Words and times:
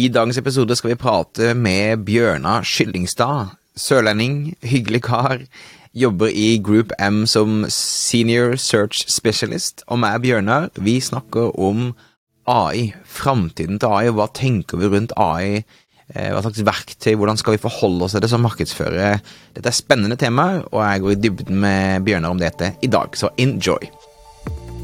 I 0.00 0.08
dagens 0.08 0.38
episode 0.40 0.76
skal 0.78 0.94
vi 0.94 1.00
prate 1.00 1.50
med 1.58 2.06
Bjørnar 2.06 2.64
Skyllingstad. 2.64 3.50
Sørlending, 3.76 4.54
hyggelig 4.64 5.02
kar. 5.04 5.42
Jobber 5.92 6.30
i 6.32 6.54
Group 6.64 6.94
M 7.02 7.26
som 7.28 7.66
Senior 7.68 8.54
Search 8.56 9.02
Specialist. 9.12 9.84
Og 9.92 10.00
meg, 10.00 10.22
Bjørnar, 10.24 10.70
vi 10.80 10.96
snakker 11.04 11.52
om 11.60 11.90
AI. 12.48 12.94
Framtiden 13.04 13.82
til 13.82 13.92
AI. 13.92 14.14
Hva 14.16 14.30
tenker 14.32 14.80
vi 14.80 14.88
rundt 14.94 15.12
AI? 15.20 15.66
Eh, 16.14 16.30
hva 16.32 16.40
slags 16.46 16.64
verktøy, 16.64 17.12
hvordan 17.18 17.36
skal 17.42 17.58
vi 17.58 17.64
forholde 17.66 18.06
oss 18.06 18.16
til 18.16 18.24
det 18.24 18.32
som 18.32 18.46
markedsfører? 18.46 19.20
Dette 19.58 19.68
er 19.68 19.82
spennende 19.82 20.16
temaer, 20.16 20.64
og 20.70 20.80
jeg 20.86 21.04
går 21.04 21.16
i 21.16 21.22
dybden 21.26 21.60
med 21.66 22.06
Bjørnar 22.08 22.32
om 22.32 22.40
dette 22.40 22.72
i 22.80 22.88
dag, 22.88 23.12
så 23.20 23.34
enjoy! 23.36 23.99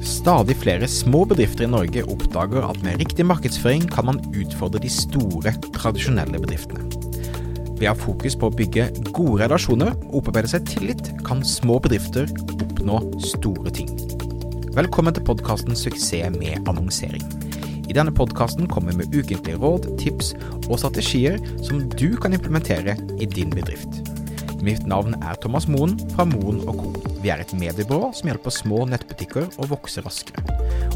Stadig 0.07 0.55
flere 0.63 0.87
små 0.89 1.25
bedrifter 1.27 1.65
i 1.67 1.71
Norge 1.71 2.05
oppdager 2.07 2.63
at 2.69 2.79
med 2.85 3.01
riktig 3.01 3.25
markedsføring 3.27 3.89
kan 3.91 4.07
man 4.07 4.21
utfordre 4.39 4.79
de 4.83 4.91
store, 4.91 5.51
tradisjonelle 5.75 6.39
bedriftene. 6.43 6.87
Ved 7.77 7.89
å 7.89 7.91
ha 7.91 7.97
fokus 7.99 8.37
på 8.39 8.47
å 8.47 8.55
bygge 8.55 8.87
gode 9.11 9.43
relasjoner 9.43 9.97
og 10.07 10.21
opparbeide 10.21 10.53
seg 10.53 10.69
tillit, 10.71 11.11
kan 11.27 11.43
små 11.47 11.81
bedrifter 11.83 12.31
oppnå 12.55 13.01
store 13.27 13.75
ting. 13.75 13.91
Velkommen 14.79 15.15
til 15.17 15.27
podkasten 15.27 15.75
'Suksess 15.75 16.31
med 16.39 16.63
annonsering'. 16.71 17.27
I 17.91 17.95
denne 17.95 18.15
podkasten 18.15 18.71
kommer 18.71 18.93
vi 18.93 19.03
med 19.03 19.15
ukentlige 19.15 19.59
råd, 19.59 19.99
tips 19.99 20.35
og 20.71 20.79
strategier 20.79 21.39
som 21.63 21.83
du 21.89 22.15
kan 22.17 22.33
implementere 22.33 22.95
i 23.19 23.27
din 23.27 23.51
bedrift. 23.51 24.16
Mitt 24.65 24.87
navn 24.89 25.17
er 25.21 25.37
Thomas 25.43 25.67
Moen 25.69 25.97
fra 26.15 26.25
Moen 26.29 26.63
Co. 26.65 26.93
Vi 27.21 27.31
er 27.33 27.43
et 27.43 27.53
mediebyrå 27.59 28.13
som 28.17 28.31
hjelper 28.31 28.55
små 28.55 28.85
nettbutikker 28.89 29.49
å 29.61 29.69
vokse 29.69 30.05
raskere. 30.05 30.45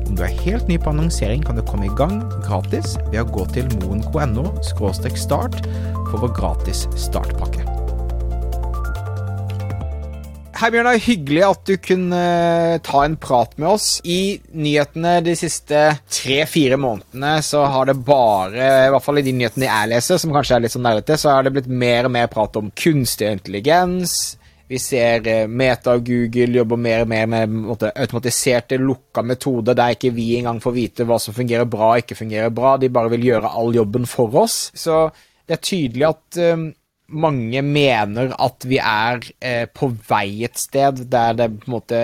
Om 0.07 0.17
du 0.17 0.25
er 0.25 0.39
helt 0.45 0.71
ny 0.71 0.79
på 0.81 0.93
annonsering, 0.93 1.45
kan 1.45 1.59
du 1.59 1.65
komme 1.67 1.91
i 1.91 1.97
gang 1.99 2.23
gratis 2.47 2.97
ved 3.11 3.21
å 3.25 3.29
gå 3.31 3.47
til 3.55 3.69
moen.no 3.81 4.49
start 5.21 5.61
for 6.11 6.23
vår 6.25 6.35
gratis 6.39 6.87
startpakke. 6.97 7.60
Hei, 10.61 10.69
Bjørnar. 10.75 10.99
Hyggelig 11.01 11.41
at 11.47 11.61
du 11.65 11.79
kunne 11.81 12.17
eh, 12.21 12.81
ta 12.85 12.99
en 13.07 13.15
prat 13.17 13.55
med 13.57 13.65
oss. 13.71 13.85
I 14.05 14.37
nyhetene 14.53 15.15
de 15.25 15.33
siste 15.33 15.79
tre-fire 16.13 16.77
månedene 16.77 17.31
så 17.41 17.63
har 17.73 17.89
det 17.89 17.95
bare, 18.05 18.67
i 18.85 18.91
hvert 18.93 19.07
fall 19.07 19.23
i 19.23 19.25
de 19.25 19.33
nyhetene 19.39 19.71
jeg 19.71 19.89
leser, 19.95 20.21
som 20.21 20.35
kanskje 20.37 20.59
er 20.59 20.67
litt 20.67 20.75
sånn 20.75 20.85
nerdete, 20.85 21.17
så 21.17 21.33
har 21.33 21.47
det 21.47 21.55
blitt 21.55 21.71
mer 21.73 22.11
og 22.11 22.13
mer 22.13 22.29
prat 22.29 22.59
om 22.61 22.69
kunstig 22.77 23.31
intelligens. 23.39 24.19
Vi 24.69 24.83
ser 24.85 25.25
eh, 25.33 25.49
Meta 25.49 25.97
og 25.97 26.05
Google 26.11 26.61
jobber 26.61 26.85
mer 26.91 27.07
og 27.07 27.13
mer 27.15 27.33
med 27.39 27.57
måte, 27.57 27.95
automatiserte, 27.97 28.77
lukka 28.85 29.25
metoder 29.25 29.81
der 29.81 29.97
ikke 29.97 30.13
vi 30.13 30.29
engang 30.43 30.61
får 30.61 30.77
vite 30.77 31.09
hva 31.09 31.17
som 31.25 31.39
fungerer 31.41 31.73
bra 31.73 31.95
og 31.95 32.05
ikke 32.05 32.21
fungerer 32.21 32.53
bra. 32.53 32.77
De 32.77 32.93
bare 32.93 33.15
vil 33.17 33.31
gjøre 33.31 33.57
all 33.63 33.73
jobben 33.81 34.05
for 34.05 34.43
oss. 34.45 34.67
Så 34.77 35.07
det 35.49 35.57
er 35.57 35.65
tydelig 35.73 36.11
at 36.13 36.43
um, 36.53 36.69
mange 37.11 37.63
mener 37.67 38.35
at 38.39 38.67
vi 38.69 38.79
er 38.79 39.25
eh, 39.41 39.67
på 39.67 39.91
vei 40.09 40.45
et 40.47 40.59
sted 40.59 41.05
der 41.11 41.37
det 41.39 41.51
på 41.59 41.69
en 41.69 41.77
måte 41.79 42.03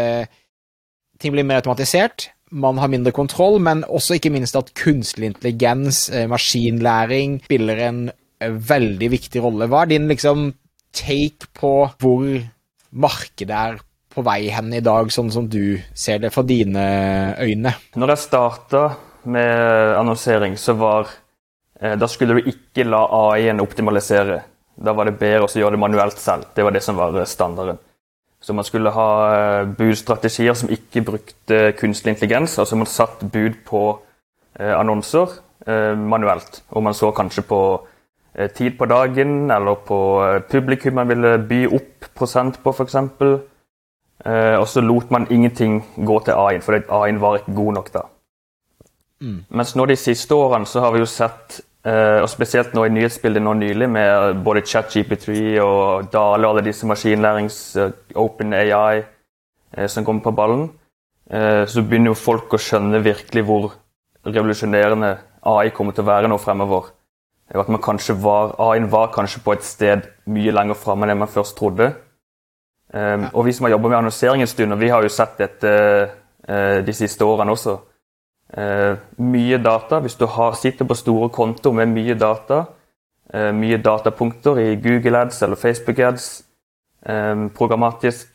Ting 1.16 1.32
blir 1.32 1.46
mer 1.48 1.62
automatisert, 1.62 2.26
man 2.52 2.76
har 2.78 2.90
mindre 2.92 3.12
kontroll, 3.16 3.58
men 3.62 3.86
også 3.88 4.18
ikke 4.18 4.30
minst 4.34 4.56
at 4.58 4.74
kunstig 4.76 5.30
intelligens, 5.30 6.10
eh, 6.10 6.26
maskinlæring, 6.28 7.40
spiller 7.44 7.80
en 7.88 8.00
eh, 8.40 8.52
veldig 8.52 9.10
viktig 9.10 9.42
rolle. 9.42 9.66
Hva 9.66 9.86
er 9.86 9.94
din 9.94 10.08
liksom 10.08 10.50
take 10.92 11.48
på 11.56 11.72
hvor 11.98 12.26
markedet 12.92 13.56
er 13.56 13.80
på 14.12 14.24
vei 14.24 14.46
hen 14.52 14.72
i 14.72 14.84
dag, 14.84 15.10
sånn 15.12 15.32
som 15.32 15.48
du 15.48 15.78
ser 15.94 16.22
det 16.22 16.32
fra 16.32 16.44
dine 16.46 16.86
øyne? 17.40 17.74
Når 17.96 18.14
jeg 18.14 18.24
starta 18.24 18.84
med 19.26 19.96
annonsering, 19.98 20.56
så 20.56 20.76
var 20.78 21.08
eh, 21.80 21.96
Da 21.98 22.06
skulle 22.06 22.38
du 22.38 22.52
ikke 22.52 22.86
la 22.86 23.02
AI-en 23.32 23.60
optimalisere. 23.60 24.42
Da 24.76 24.92
var 24.92 25.08
det 25.08 25.18
bedre 25.18 25.46
å 25.46 25.50
gjøre 25.50 25.76
det 25.76 25.80
manuelt 25.80 26.18
selv. 26.20 26.50
Det 26.54 26.64
var 26.64 26.74
det 26.74 26.82
som 26.84 26.98
var 26.98 27.16
standarden. 27.24 27.78
Så 28.40 28.52
man 28.52 28.64
skulle 28.64 28.92
ha 28.94 29.08
eh, 29.34 29.68
budstrategier 29.78 30.54
som 30.54 30.70
ikke 30.70 31.02
brukte 31.02 31.72
kunstig 31.78 32.12
intelligens. 32.12 32.58
Altså 32.58 32.76
man 32.76 32.86
satt 32.86 33.24
bud 33.32 33.56
på 33.66 33.82
eh, 34.60 34.74
annonser 34.76 35.38
eh, 35.66 35.96
manuelt. 35.98 36.62
Og 36.70 36.84
man 36.84 36.94
så 36.94 37.10
kanskje 37.16 37.42
på 37.48 37.60
eh, 38.34 38.50
tid 38.50 38.76
på 38.78 38.86
dagen 38.86 39.50
eller 39.50 39.80
på 39.88 40.00
eh, 40.26 40.40
publikum 40.50 41.00
man 41.00 41.08
ville 41.08 41.38
by 41.48 41.64
opp 41.66 42.10
prosent 42.14 42.60
på, 42.62 42.74
f.eks. 42.76 43.00
Eh, 44.26 44.54
og 44.60 44.68
så 44.68 44.84
lot 44.84 45.10
man 45.10 45.26
ingenting 45.30 45.80
gå 45.96 46.20
til 46.24 46.36
A-en, 46.36 46.62
for 46.62 46.78
A-en 47.00 47.20
var 47.20 47.40
ikke 47.40 47.56
god 47.56 47.80
nok 47.80 47.92
da. 47.94 48.04
Mm. 49.20 49.40
Mens 49.48 49.74
nå 49.76 49.86
de 49.88 49.96
siste 49.96 50.34
årene 50.36 50.68
så 50.68 50.84
har 50.84 50.92
vi 50.92 51.00
jo 51.00 51.08
sett 51.08 51.60
og 51.86 52.26
Spesielt 52.30 52.72
nå 52.74 52.82
i 52.86 52.90
nyhetsbildet 52.90 53.44
nå 53.44 53.52
nylig 53.60 53.86
med 53.90 54.40
både 54.44 54.64
ChatGP3 54.66 55.34
og 55.62 56.08
Dale 56.10 56.48
og 56.48 56.56
alle 56.56 56.64
disse 56.66 56.86
maskinlærings 56.88 57.58
uh, 57.78 57.92
Open 58.18 58.54
AI 58.58 59.04
uh, 59.04 59.86
som 59.86 60.04
kommer 60.04 60.24
på 60.24 60.34
ballen, 60.34 60.68
så 61.26 61.82
begynner 61.82 62.12
jo 62.12 62.18
folk 62.20 62.52
å 62.54 62.58
skjønne 62.62 63.00
virkelig 63.02 63.42
hvor 63.48 63.72
revolusjonerende 64.22 65.08
AI 65.50 65.72
kommer 65.74 65.96
til 65.96 66.04
å 66.04 66.06
være 66.06 66.28
nå 66.30 66.36
fremover. 66.38 66.92
At 67.50 67.66
man 67.66 67.82
kanskje 67.82 68.14
var, 68.22 68.52
AI-en 68.62 68.86
var 68.92 69.08
kanskje 69.10 69.42
på 69.42 69.56
et 69.56 69.66
sted 69.66 70.06
mye 70.30 70.54
lenger 70.54 70.78
framme 70.78 71.08
enn 71.10 71.18
man 71.18 71.32
først 71.32 71.56
trodde. 71.58 71.88
Og 72.94 73.42
vi 73.42 73.56
som 73.58 73.66
har 73.66 73.74
jobba 73.74 73.90
med 73.90 73.98
annonsering 74.04 74.46
en 74.46 74.52
stund, 74.52 74.76
og 74.76 74.78
vi 74.84 74.92
har 74.94 75.02
jo 75.02 75.10
sett 75.10 75.34
dette 75.42 75.74
de 76.86 76.94
siste 76.94 77.26
årene 77.26 77.58
også, 77.58 77.74
eh, 78.52 78.96
mye 79.18 79.58
data. 79.58 80.00
Hvis 80.00 80.18
du 80.18 80.26
har, 80.26 80.56
sitter 80.58 80.88
på 80.88 80.98
store 80.98 81.30
kontoer 81.34 81.74
med 81.80 81.94
mye 81.94 82.14
data, 82.18 82.64
eh, 83.32 83.52
mye 83.52 83.78
datapunkter 83.82 84.60
i 84.62 84.76
Google 84.76 85.24
Ads 85.24 85.42
eller 85.42 85.56
Facebook 85.56 85.98
Ads 85.98 86.28
eh, 87.06 87.46
programmatisk, 87.56 88.28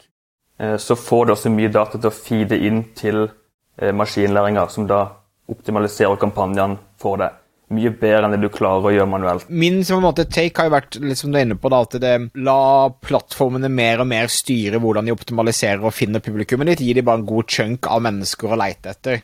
eh, 0.59 0.77
så 0.77 0.95
får 0.95 1.25
du 1.25 1.35
også 1.35 1.53
mye 1.53 1.71
data 1.71 1.97
til 1.97 2.11
å 2.11 2.15
feede 2.15 2.59
inn 2.59 2.83
til 2.95 3.27
eh, 3.27 3.93
maskinlæringa, 3.93 4.67
som 4.69 4.87
da 4.87 5.05
optimaliserer 5.51 6.19
kampanjene 6.19 6.79
for 7.01 7.19
deg 7.19 7.41
mye 7.71 7.91
bedre 7.95 8.27
enn 8.27 8.35
det 8.35 8.41
du 8.43 8.49
klarer 8.51 8.87
å 8.87 8.93
gjøre 8.93 9.09
manuelt. 9.09 9.47
Min 9.49 9.81
som 9.87 9.99
en 9.99 10.07
måte 10.09 10.27
take 10.27 10.59
har 10.59 10.67
jo 10.67 10.75
vært 10.75 10.97
litt 11.03 11.19
som 11.19 11.31
du 11.31 11.39
er 11.39 11.45
inne 11.47 11.57
på, 11.59 11.71
da, 11.71 11.81
at 11.85 11.97
det 12.03 12.13
la 12.43 12.91
plattformene 13.03 13.71
mer 13.71 14.03
og 14.03 14.09
mer 14.11 14.31
styre 14.31 14.81
hvordan 14.83 15.07
de 15.07 15.15
optimaliserer 15.15 15.83
og 15.83 15.95
finner 15.95 16.23
publikummet 16.23 16.73
ditt. 16.73 16.85
Gir 16.85 16.99
de 16.99 17.05
bare 17.07 17.21
en 17.21 17.29
god 17.29 17.47
chunk 17.51 17.87
av 17.91 18.03
mennesker 18.07 18.51
å 18.51 18.59
leite 18.59 18.95
etter. 18.95 19.23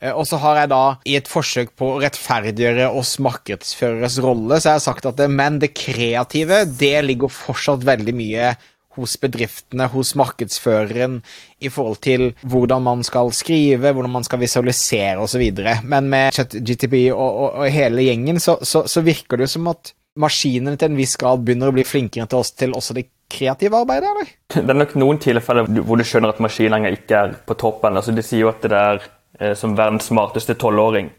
Eh, 0.00 0.12
og 0.12 0.26
så 0.28 0.40
har 0.42 0.62
jeg 0.62 0.72
da, 0.72 0.84
i 1.08 1.16
et 1.18 1.30
forsøk 1.30 1.74
på 1.78 1.94
å 1.94 1.98
rettferdiggjøre 2.04 2.88
oss 2.92 3.16
markedsføreres 3.24 4.20
rolle, 4.24 4.60
så 4.60 4.72
har 4.72 4.80
jeg 4.80 4.88
sagt 4.88 5.08
at 5.08 5.20
det, 5.20 5.28
men 5.32 5.60
det 5.62 5.74
kreative, 5.76 6.64
det 6.78 6.96
ligger 7.06 7.32
fortsatt 7.32 7.86
veldig 7.86 8.16
mye 8.16 8.54
hos 8.96 9.18
bedriftene, 9.20 9.90
hos 9.92 10.14
markedsføreren, 10.16 11.18
i 11.60 11.68
forhold 11.72 12.00
til 12.04 12.30
hvordan 12.48 12.84
man 12.84 13.04
skal 13.04 13.28
skrive, 13.36 13.92
hvordan 13.92 14.14
man 14.14 14.24
skal 14.24 14.40
visualisere 14.40 15.20
osv. 15.20 15.44
Men 15.84 16.08
med 16.12 16.38
GTP 16.54 17.10
og, 17.12 17.26
og, 17.26 17.50
og, 17.50 17.66
hele 17.72 18.06
gjengen, 18.06 18.40
så, 18.40 18.56
så, 18.64 18.86
så 18.88 19.04
virker 19.04 19.36
det 19.36 19.50
jo 19.50 19.56
som 19.58 19.68
at 19.72 19.92
maskinene 20.16 20.78
til 20.80 20.88
en 20.88 20.96
viss 20.96 21.12
grad 21.20 21.44
begynner 21.44 21.68
å 21.68 21.76
bli 21.76 21.84
flinkere 21.84 22.24
til 22.32 22.40
oss 22.40 22.54
til 22.56 22.72
også 22.72 22.96
det 22.96 23.10
kreative 23.28 23.82
arbeidet, 23.82 24.08
eller? 24.08 24.32
Det 24.54 24.64
er 24.64 24.78
nok 24.78 24.94
noen 24.96 25.20
tilfeller 25.20 25.68
hvor 25.84 26.00
du 26.00 26.06
skjønner 26.06 26.32
at 26.32 26.40
maskinene 26.40 26.94
ikke 26.94 27.20
er 27.20 27.36
på 27.44 27.56
toppen. 27.60 27.98
Altså, 28.00 28.14
de 28.16 28.24
sier 28.24 28.46
jo 28.46 28.52
at 28.54 28.64
det 28.64 28.80
er 28.80 29.04
Eh, 29.04 29.15
som 29.54 29.74
verdens 29.76 30.06
smarteste 30.08 30.54
tolvåring. 30.56 31.10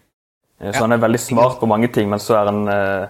Eh, 0.62 0.74
så 0.74 0.80
han 0.86 0.92
er 0.92 0.98
veldig 1.02 1.20
smart 1.22 1.60
på 1.60 1.66
mange 1.70 1.88
ting, 1.94 2.10
men 2.10 2.20
så 2.20 2.36
er 2.42 2.46
han 2.52 2.68
eh, 2.72 3.08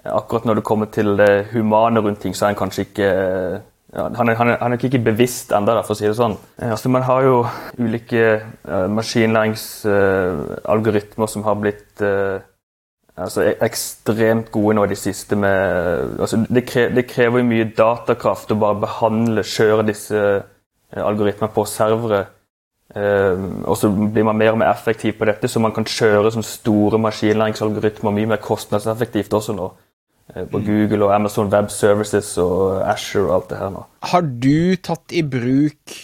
Akkurat 0.00 0.46
når 0.48 0.56
det 0.56 0.64
kommer 0.64 0.88
til 0.88 1.12
det 1.18 1.52
humane 1.52 2.00
rundt 2.00 2.22
ting, 2.22 2.32
så 2.32 2.46
er 2.46 2.50
han 2.54 2.56
kanskje 2.56 2.86
ikke 2.86 3.04
ja, 3.04 4.08
han, 4.16 4.28
er, 4.28 4.34
han, 4.38 4.48
er, 4.48 4.56
han, 4.62 4.72
er, 4.72 4.78
ikke 4.80 5.08
bevisst 5.10 5.52
ennå, 5.52 5.82
for 5.84 5.92
å 5.92 5.96
si 5.98 6.06
det 6.06 6.16
sånn. 6.16 6.36
Altså, 6.62 6.88
man 6.88 7.02
har 7.04 7.22
jo 7.26 7.46
ulike 7.76 8.40
uh, 8.64 8.88
maskinlæringsalgoritmer 8.96 11.26
uh, 11.26 11.28
som 11.28 11.44
har 11.44 11.54
blitt 11.60 12.00
uh, 12.00 12.40
altså, 13.12 13.44
ekstremt 13.60 14.48
gode 14.54 14.74
nå 14.78 14.84
i 14.88 14.92
det 14.94 15.00
siste. 15.02 15.36
Med, 15.36 16.16
altså, 16.16 16.36
det, 16.48 16.64
krever, 16.70 16.96
det 16.96 17.04
krever 17.10 17.44
mye 17.44 17.68
datakraft 17.76 18.56
å 18.56 18.60
bare 18.62 18.80
behandle, 18.86 19.44
kjøre 19.44 19.84
disse 19.92 20.16
algoritmene 20.96 21.52
på 21.52 21.68
servere 21.68 22.24
Uh, 22.24 22.39
og 22.90 23.76
så 23.78 23.88
blir 23.90 24.24
man 24.26 24.38
mer 24.38 24.50
og 24.50 24.58
mer 24.58 24.72
effektiv 24.72 25.14
på 25.18 25.28
dette, 25.28 25.48
så 25.48 25.62
man 25.62 25.74
kan 25.74 25.86
kjøre 25.86 26.32
sånne 26.34 26.46
store 26.46 26.98
maskinlæringsalgoritmer 26.98 28.14
mye 28.16 28.32
mer 28.32 28.42
kostnadseffektivt 28.42 29.34
også 29.38 29.54
nå. 29.54 29.70
Uh, 30.34 30.44
på 30.50 30.58
mm. 30.58 30.66
Google 30.66 31.06
og 31.06 31.14
Amazon 31.14 31.50
Web 31.52 31.70
Services 31.70 32.36
og 32.38 32.82
Asher 32.86 33.28
og 33.28 33.34
alt 33.36 33.50
det 33.50 33.60
her 33.60 33.70
nå. 33.74 33.84
Har 34.10 34.26
du 34.26 34.76
tatt 34.82 35.14
i 35.14 35.22
bruk 35.26 35.96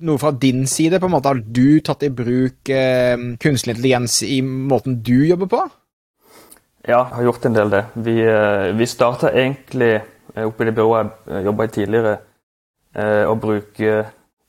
noe 0.00 0.20
fra 0.20 0.32
din 0.32 0.66
side? 0.68 1.00
på 1.00 1.08
en 1.08 1.16
måte? 1.16 1.32
Har 1.32 1.40
du 1.40 1.80
tatt 1.84 2.04
i 2.04 2.12
bruk 2.12 2.68
uh, 2.68 3.26
kunstig 3.40 3.74
intelligens 3.74 4.20
i 4.22 4.40
måten 4.44 5.00
du 5.00 5.24
jobber 5.24 5.48
på? 5.56 5.64
Ja, 6.88 7.04
jeg 7.04 7.16
har 7.16 7.28
gjort 7.28 7.44
en 7.44 7.56
del 7.56 7.72
det. 7.72 7.84
Vi, 7.96 8.20
uh, 8.24 8.76
vi 8.76 8.88
starta 8.88 9.32
egentlig 9.32 9.94
oppe 10.40 10.62
i 10.62 10.68
det 10.68 10.76
byrået 10.76 11.08
jeg 11.26 11.44
jobba 11.48 11.64
i 11.64 11.70
tidligere, 11.74 12.10
å 13.26 13.32
bruke 13.38 13.94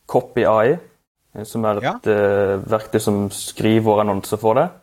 Copy 0.10 0.44
AI 0.46 0.76
Eh, 0.76 0.91
som 1.48 1.66
er 1.66 1.80
et 1.80 1.86
ja. 1.88 1.94
uh, 2.12 2.72
verktøy 2.72 3.00
som 3.00 3.26
skriver 3.32 4.02
annonser 4.04 4.40
for 4.42 4.60
deg. 4.60 4.82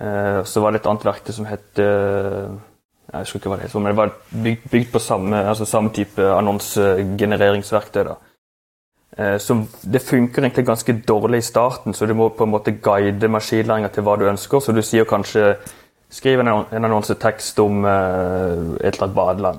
Eh, 0.00 0.44
så 0.44 0.60
var 0.60 0.72
det 0.72 0.78
et 0.78 0.86
annet 0.86 1.04
verktøy 1.08 1.34
som 1.34 1.46
het 1.48 1.78
eh, 1.82 2.50
Jeg 3.08 3.24
husker 3.24 3.40
ikke 3.40 3.50
hva 3.50 3.56
det 3.58 3.66
het, 3.66 3.74
men 3.74 3.90
det 3.90 3.98
var 3.98 4.12
bygd, 4.44 4.66
bygd 4.70 4.90
på 4.92 5.00
samme, 5.02 5.40
altså 5.50 5.64
samme 5.66 5.90
type 5.96 6.22
annonsegenereringsverktøy. 6.22 8.02
da. 8.04 8.14
Eh, 9.18 9.38
så 9.42 9.56
det 9.82 10.02
funker 10.04 10.44
egentlig 10.44 10.66
ganske 10.66 10.94
dårlig 11.08 11.38
i 11.38 11.48
starten, 11.48 11.94
så 11.94 12.06
du 12.06 12.14
må 12.14 12.28
på 12.28 12.44
en 12.44 12.52
måte 12.52 12.76
guide 12.84 13.28
maskinlæringa 13.28 13.88
til 13.88 14.04
hva 14.06 14.16
du 14.16 14.28
ønsker. 14.28 14.60
Så 14.60 14.72
du 14.72 14.82
sier 14.82 15.04
kanskje 15.04 15.56
Skriv 16.10 16.40
en, 16.40 16.48
en 16.48 16.84
annonsetekst 16.86 17.58
om 17.60 17.84
et 17.84 17.90
eller 18.80 19.02
annet 19.02 19.14
badeland. 19.14 19.58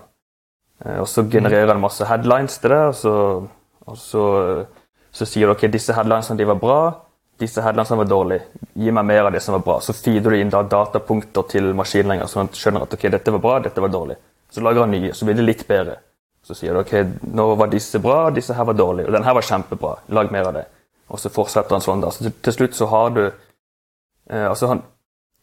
Og 0.97 1.05
så 1.07 1.21
genererer 1.29 1.67
den 1.69 1.81
masse 1.83 2.05
headlines 2.09 2.57
til 2.57 2.71
det, 2.73 2.79
og 2.87 2.95
så, 2.95 3.11
og 3.85 3.97
så, 3.97 4.23
så 5.19 5.27
sier 5.27 5.49
du 5.49 5.53
ok, 5.53 5.67
disse 5.71 5.93
headlinesene 5.95 6.39
de 6.39 6.47
var 6.47 6.59
bra 6.61 6.81
disse 7.39 7.61
headlinesene 7.61 7.97
var 7.97 8.05
dårlige. 8.05 8.41
Gi 8.73 8.91
meg 8.91 9.05
mer 9.05 9.29
av 9.29 9.31
det 9.31 9.39
som 9.39 9.55
var 9.55 9.63
bra. 9.63 9.77
Så 9.81 9.93
feeder 9.95 10.33
du 10.33 10.39
inn 10.39 10.51
da 10.51 10.59
datapunkter 10.67 11.45
til 11.47 11.71
maskinen 11.77 12.11
lenger, 12.11 12.27
at 12.27 12.51
du 12.51 12.59
skjønner 12.59 12.83
at 12.83 12.95
ok, 12.97 13.05
dette 13.13 13.31
var 13.31 13.43
bra, 13.45 13.53
dette 13.63 13.83
var 13.83 13.93
dårlig. 13.93 14.17
Så 14.51 14.63
lager 14.65 14.83
han 14.83 14.91
nye, 14.91 15.13
så 15.15 15.27
blir 15.27 15.37
det 15.39 15.45
litt 15.47 15.63
bedre. 15.69 15.95
Så 16.43 16.57
sier 16.57 16.75
du 16.75 16.81
ok, 16.81 16.91
nå 17.31 17.45
var 17.59 17.71
disse 17.71 18.01
bra, 18.03 18.17
disse 18.35 18.55
her 18.57 18.67
var 18.67 18.75
dårlige. 18.75 19.07
Og 19.07 19.15
den 19.15 19.27
her 19.27 19.37
var 19.37 19.47
kjempebra. 19.47 19.93
Lag 20.17 20.33
mer 20.35 20.49
av 20.49 20.57
det. 20.59 20.65
Og 21.07 21.21
så 21.21 21.31
fortsetter 21.31 21.77
han 21.77 21.85
sånn. 21.85 22.03
da. 22.03 22.11
Så 22.11 22.27
til 22.27 22.57
slutt 22.57 22.75
så 22.75 22.89
har 22.91 23.15
du 23.15 23.23
eh, 23.23 24.47
Altså, 24.49 24.73
han 24.73 24.83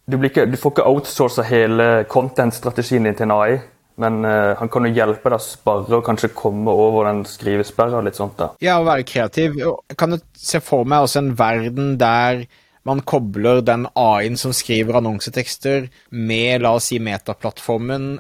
du, 0.07 0.21
ikke, 0.23 0.45
du, 0.47 0.55
får 0.61 0.71
ikke 0.71 0.87
outsourca 0.87 1.43
hele 1.49 2.05
content-strategien 2.07 3.09
din 3.09 3.17
til 3.17 3.27
en 3.27 3.33
AI. 3.35 3.57
Men 4.03 4.21
uh, 4.29 4.55
han 4.61 4.71
kan 4.73 4.85
jo 4.87 4.93
hjelpe 4.93 5.33
deg 5.33 5.41
å 5.41 5.45
spare 5.45 5.99
og 5.99 6.05
kanskje 6.07 6.35
komme 6.37 6.73
over 6.73 7.09
den 7.09 7.25
skrivesperra. 7.29 8.03
litt 8.05 8.19
sånt 8.19 8.37
da. 8.41 8.53
Ja, 8.65 8.79
å 8.81 8.87
være 8.89 9.07
kreativ. 9.09 9.59
Kan 9.97 10.17
jo 10.17 10.21
se 10.37 10.61
for 10.65 10.89
meg 10.89 11.07
også 11.07 11.23
en 11.23 11.35
verden 11.39 11.97
der 12.01 12.45
man 12.87 13.03
kobler 13.03 13.65
den 13.67 13.89
AI-en 13.99 14.37
som 14.39 14.53
skriver 14.55 15.01
annonsetekster, 15.01 15.89
med 16.15 16.63
la 16.63 16.77
oss 16.79 16.93
si 16.93 17.01
metaplattformen, 17.03 18.13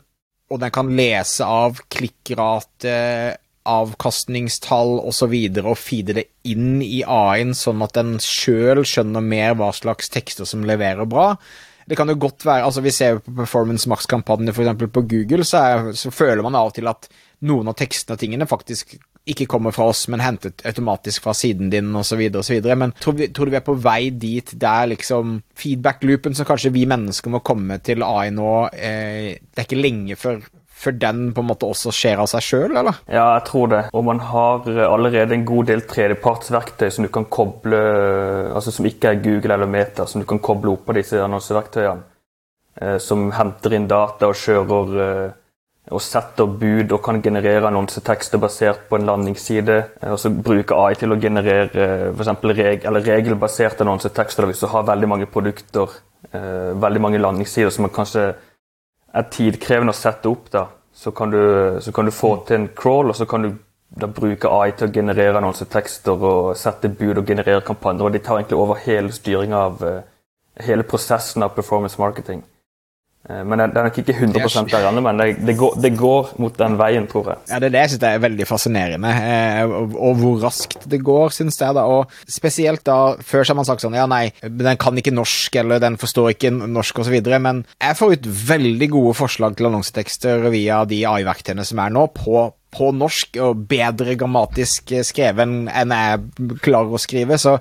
og 0.50 0.62
den 0.62 0.72
kan 0.74 0.90
lese 0.98 1.46
av 1.46 1.78
klikkrate, 1.92 2.96
avkastningstall 3.66 4.96
osv. 4.98 5.06
Og, 5.06 5.14
så 5.14 5.28
videre, 5.30 5.70
og 5.70 5.78
feede 5.78 6.18
det 6.18 6.26
inn 6.50 6.80
i 6.82 7.02
AI-en, 7.02 7.54
sånn 7.54 7.82
at 7.86 7.94
den 7.98 8.16
sjøl 8.22 8.82
skjønner 8.86 9.22
mer 9.22 9.54
hva 9.58 9.72
slags 9.74 10.10
tekster 10.14 10.48
som 10.48 10.66
leverer 10.66 11.06
bra. 11.10 11.32
Det 11.86 11.96
kan 11.98 12.10
jo 12.10 12.16
godt 12.18 12.46
være 12.46 12.66
altså 12.66 12.82
Vi 12.82 12.94
ser 12.94 13.20
på 13.22 13.34
Performance 13.36 13.88
Max-kampanjer 13.88 14.54
f.eks. 14.54 14.86
på 14.92 15.04
Google, 15.06 15.44
så, 15.44 15.62
er, 15.62 15.92
så, 15.94 16.10
føler 16.10 16.42
man 16.42 16.58
av 16.58 16.72
og 16.72 16.74
til 16.78 16.90
at 16.90 17.08
noen 17.46 17.68
av 17.70 17.76
tekstene 17.78 18.16
og 18.16 18.22
tingene 18.22 18.48
faktisk 18.48 18.96
ikke 19.26 19.48
kommer 19.50 19.74
fra 19.74 19.88
oss, 19.90 20.04
men 20.08 20.22
hentet 20.22 20.62
automatisk 20.68 21.24
fra 21.24 21.32
siden 21.34 21.70
din 21.70 21.88
osv. 21.98 22.20
Men 22.78 22.92
tror, 22.94 23.16
vi, 23.18 23.26
tror 23.34 23.48
du 23.48 23.54
vi 23.56 23.58
er 23.58 23.64
på 23.66 23.74
vei 23.82 24.10
dit 24.14 24.52
der 24.54 24.86
liksom 24.92 25.40
feedback-loopen 25.58 26.36
som 26.38 26.46
kanskje 26.46 26.70
vi 26.74 26.84
mennesker 26.86 27.34
må 27.34 27.42
komme 27.46 27.80
til 27.82 28.06
AI 28.06 28.30
nå 28.34 28.52
eh, 28.70 29.34
Det 29.42 29.58
er 29.58 29.66
ikke 29.66 29.82
lenge 29.82 30.18
før 30.20 30.38
før 30.76 30.96
den 31.00 31.22
på 31.34 31.42
en 31.42 31.48
måte 31.48 31.68
også 31.68 31.92
skjer 31.94 32.20
av 32.20 32.28
seg 32.30 32.44
sjøl, 32.44 32.76
eller? 32.76 32.98
Ja, 33.08 33.24
jeg 33.38 33.46
tror 33.48 33.70
det. 33.72 33.82
Og 33.96 34.04
man 34.04 34.20
har 34.20 34.66
allerede 34.86 35.36
en 35.36 35.46
god 35.48 35.70
del 35.70 35.86
tredjepartsverktøy 35.88 36.90
som 36.92 37.06
du 37.06 37.12
kan 37.12 37.28
koble 37.32 37.80
Altså 38.56 38.72
som 38.74 38.86
ikke 38.88 39.10
er 39.10 39.22
Google 39.24 39.56
eller 39.56 39.70
Meta, 39.70 40.06
som 40.08 40.22
du 40.22 40.26
kan 40.28 40.40
koble 40.42 40.74
opp 40.74 40.86
på 40.88 40.96
disse 40.96 41.18
annonseverktøyene. 41.22 42.04
Eh, 42.76 42.98
som 43.00 43.30
henter 43.32 43.72
inn 43.72 43.88
data 43.88 44.28
og 44.28 44.36
kjører 44.36 44.96
eh, 45.06 45.34
og 45.94 46.02
setter 46.02 46.50
bud 46.50 46.90
og 46.90 47.02
kan 47.04 47.20
generere 47.22 47.68
annonsetekster 47.68 48.40
basert 48.42 48.88
på 48.90 48.98
en 48.98 49.06
landingsside. 49.06 49.76
Eh, 50.02 50.12
og 50.12 50.18
så 50.20 50.32
bruke 50.34 50.76
AI 50.76 50.98
til 50.98 51.14
å 51.14 51.20
generere 51.20 52.10
f.eks. 52.12 52.32
Reg 52.58 52.84
regelbaserte 53.06 53.86
annonsetekster 53.86 54.48
hvis 54.50 54.64
du 54.64 54.68
har 54.72 54.88
veldig 54.88 55.10
mange 55.12 55.30
produkter, 55.30 55.94
eh, 56.32 56.74
veldig 56.74 57.02
mange 57.04 57.22
landingssider 57.22 57.72
som 57.72 57.86
man 57.86 57.94
kanskje 57.94 58.32
er 59.16 59.30
tidkrevende 59.32 59.94
å 59.94 59.96
sette 59.96 60.28
opp, 60.30 60.50
da, 60.52 60.66
så 60.96 61.12
kan, 61.16 61.30
du, 61.32 61.78
så 61.80 61.92
kan 61.92 62.08
du 62.08 62.14
få 62.14 62.34
mm. 62.34 62.42
til 62.48 62.56
en 62.56 62.68
crawl, 62.76 63.12
og 63.12 63.16
så 63.16 63.26
kan 63.28 63.44
du 63.44 63.54
da 63.96 64.08
bruke 64.10 64.50
AI 64.50 64.72
til 64.76 64.88
å 64.88 64.92
generere 64.92 65.38
annonsetekster 65.38 66.24
og 66.28 66.56
sette 66.58 66.90
bud 66.92 67.20
og 67.20 67.28
generere 67.28 67.64
kampanjer. 67.64 68.04
og 68.04 68.12
De 68.12 68.20
tar 68.24 68.40
egentlig 68.40 68.58
over 68.58 68.80
hele 68.82 69.12
styringa 69.14 69.60
av 69.68 69.84
uh, 69.84 70.00
hele 70.66 70.84
prosessen 70.88 71.44
av 71.46 71.54
performance 71.54 72.00
marketing. 72.00 72.42
Eh, 73.28 73.42
men 73.42 73.58
det 73.58 73.80
er 73.80 73.88
nok 73.88 73.98
ikke 74.02 74.14
100 74.14 74.70
der 74.70 74.88
ennå, 74.90 75.02
men 75.04 75.20
det, 75.20 75.56
går, 75.58 75.78
det, 75.82 75.92
går, 75.98 76.32
mot 76.42 76.58
den 76.58 76.76
veien, 76.78 77.06
tror 77.10 77.32
jeg. 77.32 77.42
Ja, 77.50 77.60
Det 77.62 77.70
er 77.70 77.74
det 77.74 77.82
jeg 77.84 77.94
syns 77.94 78.06
er 78.08 78.22
veldig 78.22 78.46
fascinerende, 78.48 79.14
eh, 79.30 79.62
og 79.66 80.20
hvor 80.20 80.42
raskt 80.44 80.86
det 80.90 81.02
går, 81.06 81.34
syns 81.34 81.58
jeg. 81.60 81.74
da, 81.74 81.86
Og 81.90 82.12
spesielt 82.30 82.84
da, 82.86 83.16
før 83.20 83.42
så 83.42 83.54
har 83.54 83.60
man 83.60 83.68
sagt 83.68 83.84
sånn 83.84 83.96
ja, 83.98 84.06
nei, 84.10 84.30
den 84.42 84.78
kan 84.80 84.98
ikke 84.98 85.14
norsk, 85.14 85.58
eller 85.62 85.82
den 85.82 85.98
forstår 86.00 86.34
ikke 86.36 86.52
norsk, 86.54 87.02
osv. 87.02 87.18
Men 87.42 87.64
jeg 87.82 87.98
får 87.98 88.16
ut 88.16 88.30
veldig 88.52 88.90
gode 88.94 89.16
forslag 89.18 89.56
til 89.56 89.70
annonsetekster 89.70 90.46
via 90.54 90.84
de 90.88 91.02
AI-verktøyene 91.08 91.66
som 91.66 91.82
er 91.82 91.92
nå, 91.96 92.06
på 92.16 92.46
på 92.76 92.90
norsk 92.92 93.38
og 93.40 93.62
bedre 93.70 94.16
grammatisk 94.20 94.90
skrevet 95.06 95.46
enn 95.46 95.94
jeg 95.94 96.58
klarer 96.64 96.92
å 96.92 97.00
skrive. 97.00 97.38
Så 97.40 97.54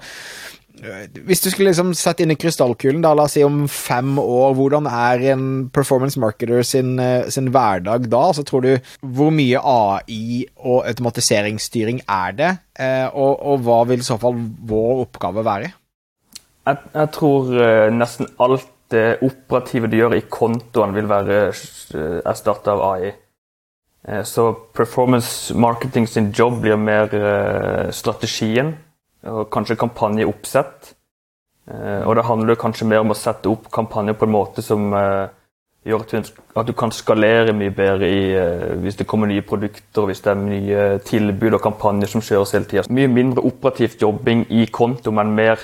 hvis 1.25 1.41
du 1.41 1.49
skulle 1.49 1.71
liksom 1.71 1.93
sette 1.97 2.23
inn 2.23 2.33
i 2.33 2.37
krystallkulen, 2.39 3.01
da, 3.03 3.13
la 3.15 3.25
oss 3.27 3.35
si 3.37 3.43
om 3.45 3.63
fem 3.71 4.17
år, 4.21 4.53
hvordan 4.57 4.89
er 4.89 5.23
en 5.33 5.47
performance 5.73 6.19
marketer 6.21 6.63
sin, 6.67 6.97
eh, 6.99 7.27
sin 7.31 7.49
hverdag 7.53 8.09
da? 8.11 8.23
Så 8.33 8.45
tror 8.47 8.65
du 8.65 8.71
hvor 9.01 9.33
mye 9.33 9.61
AI 9.61 10.45
og 10.57 10.85
automatiseringsstyring 10.85 12.03
er 12.05 12.37
det, 12.37 12.51
eh, 12.79 13.07
og, 13.07 13.41
og 13.41 13.65
hva 13.65 13.81
vil 13.89 14.03
i 14.03 14.07
så 14.07 14.19
fall 14.21 14.37
vår 14.37 15.05
oppgave 15.07 15.45
være? 15.45 15.73
Jeg, 16.65 16.77
jeg 16.93 17.11
tror 17.13 17.51
uh, 17.53 17.89
nesten 17.93 18.31
alt 18.41 18.71
det 18.93 19.19
operative 19.25 19.89
du 19.89 19.97
gjør 19.97 20.13
i 20.17 20.25
kontoen, 20.29 20.93
vil 20.93 21.07
være 21.09 21.47
erstatta 22.25 22.75
av 22.75 22.83
AI. 22.93 23.13
Så 24.29 24.51
performance 24.77 25.55
marketing 25.57 26.05
sin 26.05 26.27
jobb 26.29 26.59
blir 26.61 26.77
mer 26.77 27.09
strategien 27.89 28.75
og 29.25 29.49
kanskje 29.53 29.77
kampanjeoppsett. 29.79 30.93
Eh, 31.71 32.01
og 32.05 32.15
det 32.15 32.25
handler 32.25 32.59
kanskje 32.61 32.87
mer 32.87 33.01
om 33.01 33.13
å 33.13 33.17
sette 33.17 33.49
opp 33.49 33.71
kampanjer 33.73 34.17
på 34.17 34.27
en 34.27 34.33
måte 34.35 34.61
som 34.61 34.91
eh, 34.93 35.31
gjør 35.85 36.03
at 36.05 36.67
du, 36.67 36.73
kan 36.77 36.93
skalere 36.93 37.53
mye 37.57 37.73
bedre 37.73 38.09
i, 38.09 38.19
eh, 38.37 38.75
hvis 38.81 38.99
det 38.99 39.07
kommer 39.09 39.29
nye 39.29 39.45
produkter, 39.45 40.05
hvis 40.05 40.21
det 40.25 40.33
er 40.33 40.43
nye 40.43 40.83
tilbud 41.05 41.57
og 41.57 41.63
kampanjer 41.65 42.11
som 42.13 42.25
kjøres 42.25 42.53
hele 42.57 42.69
tida. 42.69 42.85
Mye 42.89 43.09
mindre 43.09 43.45
operativt 43.45 44.01
jobbing 44.01 44.45
i 44.53 44.67
konto, 44.69 45.13
men 45.13 45.33
mer 45.37 45.61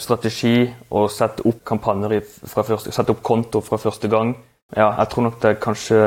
strategi 0.00 0.70
og 0.90 1.10
sette 1.12 1.44
opp 1.48 1.64
kampanjer 1.68 2.20
fra 2.48 2.64
første, 2.64 2.92
sette 2.92 3.12
opp 3.12 3.24
konto 3.24 3.60
fra 3.64 3.80
første 3.80 4.08
gang. 4.12 4.34
Ja, 4.72 4.94
jeg 4.98 5.08
tror 5.12 5.26
nok 5.26 5.40
det 5.40 5.50
er 5.50 5.58
kanskje 5.60 5.98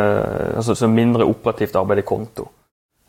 altså, 0.58 0.88
mindre 0.90 1.26
operativt 1.30 1.76
arbeid 1.78 2.02
i 2.02 2.06
konto 2.08 2.48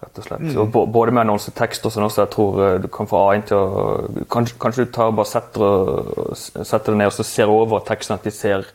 rett 0.04 0.18
og 0.20 0.26
slett. 0.26 0.44
Mm. 0.44 0.56
Og 0.62 0.90
både 0.92 1.14
med 1.14 1.24
annonsetekst 1.24 1.86
og 1.88 1.94
sånn 1.94 2.06
også, 2.06 2.24
jeg 2.24 2.32
tror 2.34 2.58
eh, 2.64 2.74
du 2.82 2.88
kan 2.92 3.08
få 3.10 3.22
A1 3.30 3.46
til 3.50 3.60
å 3.60 4.26
Kanskje, 4.32 4.58
kanskje 4.62 4.86
du 4.86 4.92
tar 4.96 5.14
bare 5.16 5.30
setter, 5.30 6.34
setter 6.36 6.92
det 6.92 6.98
ned 7.00 7.12
og 7.12 7.16
så 7.16 7.26
ser 7.26 7.52
over 7.52 7.84
teksten 7.86 8.18
at 8.18 8.26
de 8.26 8.34
ser 8.34 8.66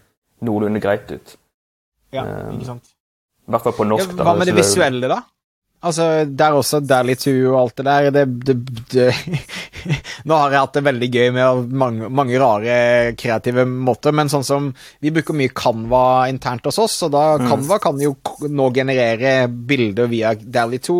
noenlunde 0.41 0.81
greit 0.81 1.11
ut. 1.11 1.35
Ja, 2.11 2.25
ikke 2.51 2.71
sant. 2.73 2.95
I 3.47 3.53
hvert 3.53 3.67
fall 3.67 3.77
på 3.77 3.87
norsk. 3.87 4.15
Ja, 4.15 4.25
hva 4.25 4.33
med 4.39 4.49
det 4.49 4.57
visuelle, 4.57 5.09
da? 5.11 5.21
Altså, 5.81 6.25
der 6.29 6.53
også, 6.53 6.77
Dally 6.85 7.15
2 7.17 7.31
og 7.49 7.55
alt 7.57 7.79
det 7.79 7.85
der 7.87 8.09
det, 8.13 8.25
det, 8.45 8.55
det 8.93 9.07
Nå 10.29 10.37
har 10.37 10.53
jeg 10.53 10.61
hatt 10.61 10.75
det 10.77 10.83
veldig 10.85 11.09
gøy 11.09 11.31
med 11.33 11.71
mange, 11.73 12.09
mange, 12.13 12.37
rare 12.41 12.75
kreative 13.17 13.65
måter, 13.65 14.13
men 14.13 14.29
sånn 14.29 14.45
som 14.45 14.67
Vi 15.01 15.13
bruker 15.15 15.37
mye 15.37 15.53
Canva 15.57 16.03
internt 16.29 16.69
hos 16.69 16.77
oss, 16.83 16.99
og 17.07 17.15
da 17.15 17.23
mm. 17.41 17.49
Canva 17.49 17.79
kan 17.81 18.01
jo 18.01 18.13
nå 18.45 18.69
generere 18.75 19.33
bilder 19.49 20.11
via 20.11 20.35
Dally 20.37 20.77
2. 20.85 20.99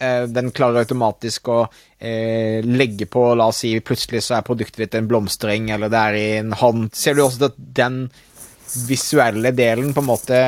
Eh, 0.00 0.22
den 0.30 0.52
klarer 0.54 0.84
automatisk 0.84 1.50
å 1.50 1.58
eh, 1.98 2.62
legge 2.64 3.10
på 3.10 3.26
La 3.34 3.50
oss 3.50 3.64
si 3.64 3.74
plutselig 3.84 4.22
så 4.28 4.38
er 4.38 4.46
produktet 4.46 4.84
ditt 4.84 4.96
en 4.96 5.10
blomstereng, 5.10 5.72
eller 5.74 5.90
det 5.92 6.04
er 6.06 6.20
i 6.20 6.24
en 6.38 6.54
hånd. 6.56 6.86
Ser 6.96 7.18
du 7.18 7.24
også 7.26 7.50
at 7.50 7.58
den 7.58 8.04
visuelle 8.86 9.50
delen 9.58 9.90
på 9.92 10.04
en 10.04 10.08
måte 10.12 10.40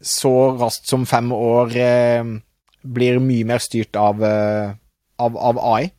så 0.00 0.34
raskt 0.60 0.92
som 0.92 1.08
fem 1.08 1.32
år 1.32 1.74
eh, 1.80 2.36
blir 2.82 3.20
mye 3.22 3.46
mer 3.48 3.62
styrt 3.62 3.96
av, 3.96 4.22
eh, 4.24 4.76
av, 5.20 5.36
av 5.36 5.60
AI? 5.72 5.90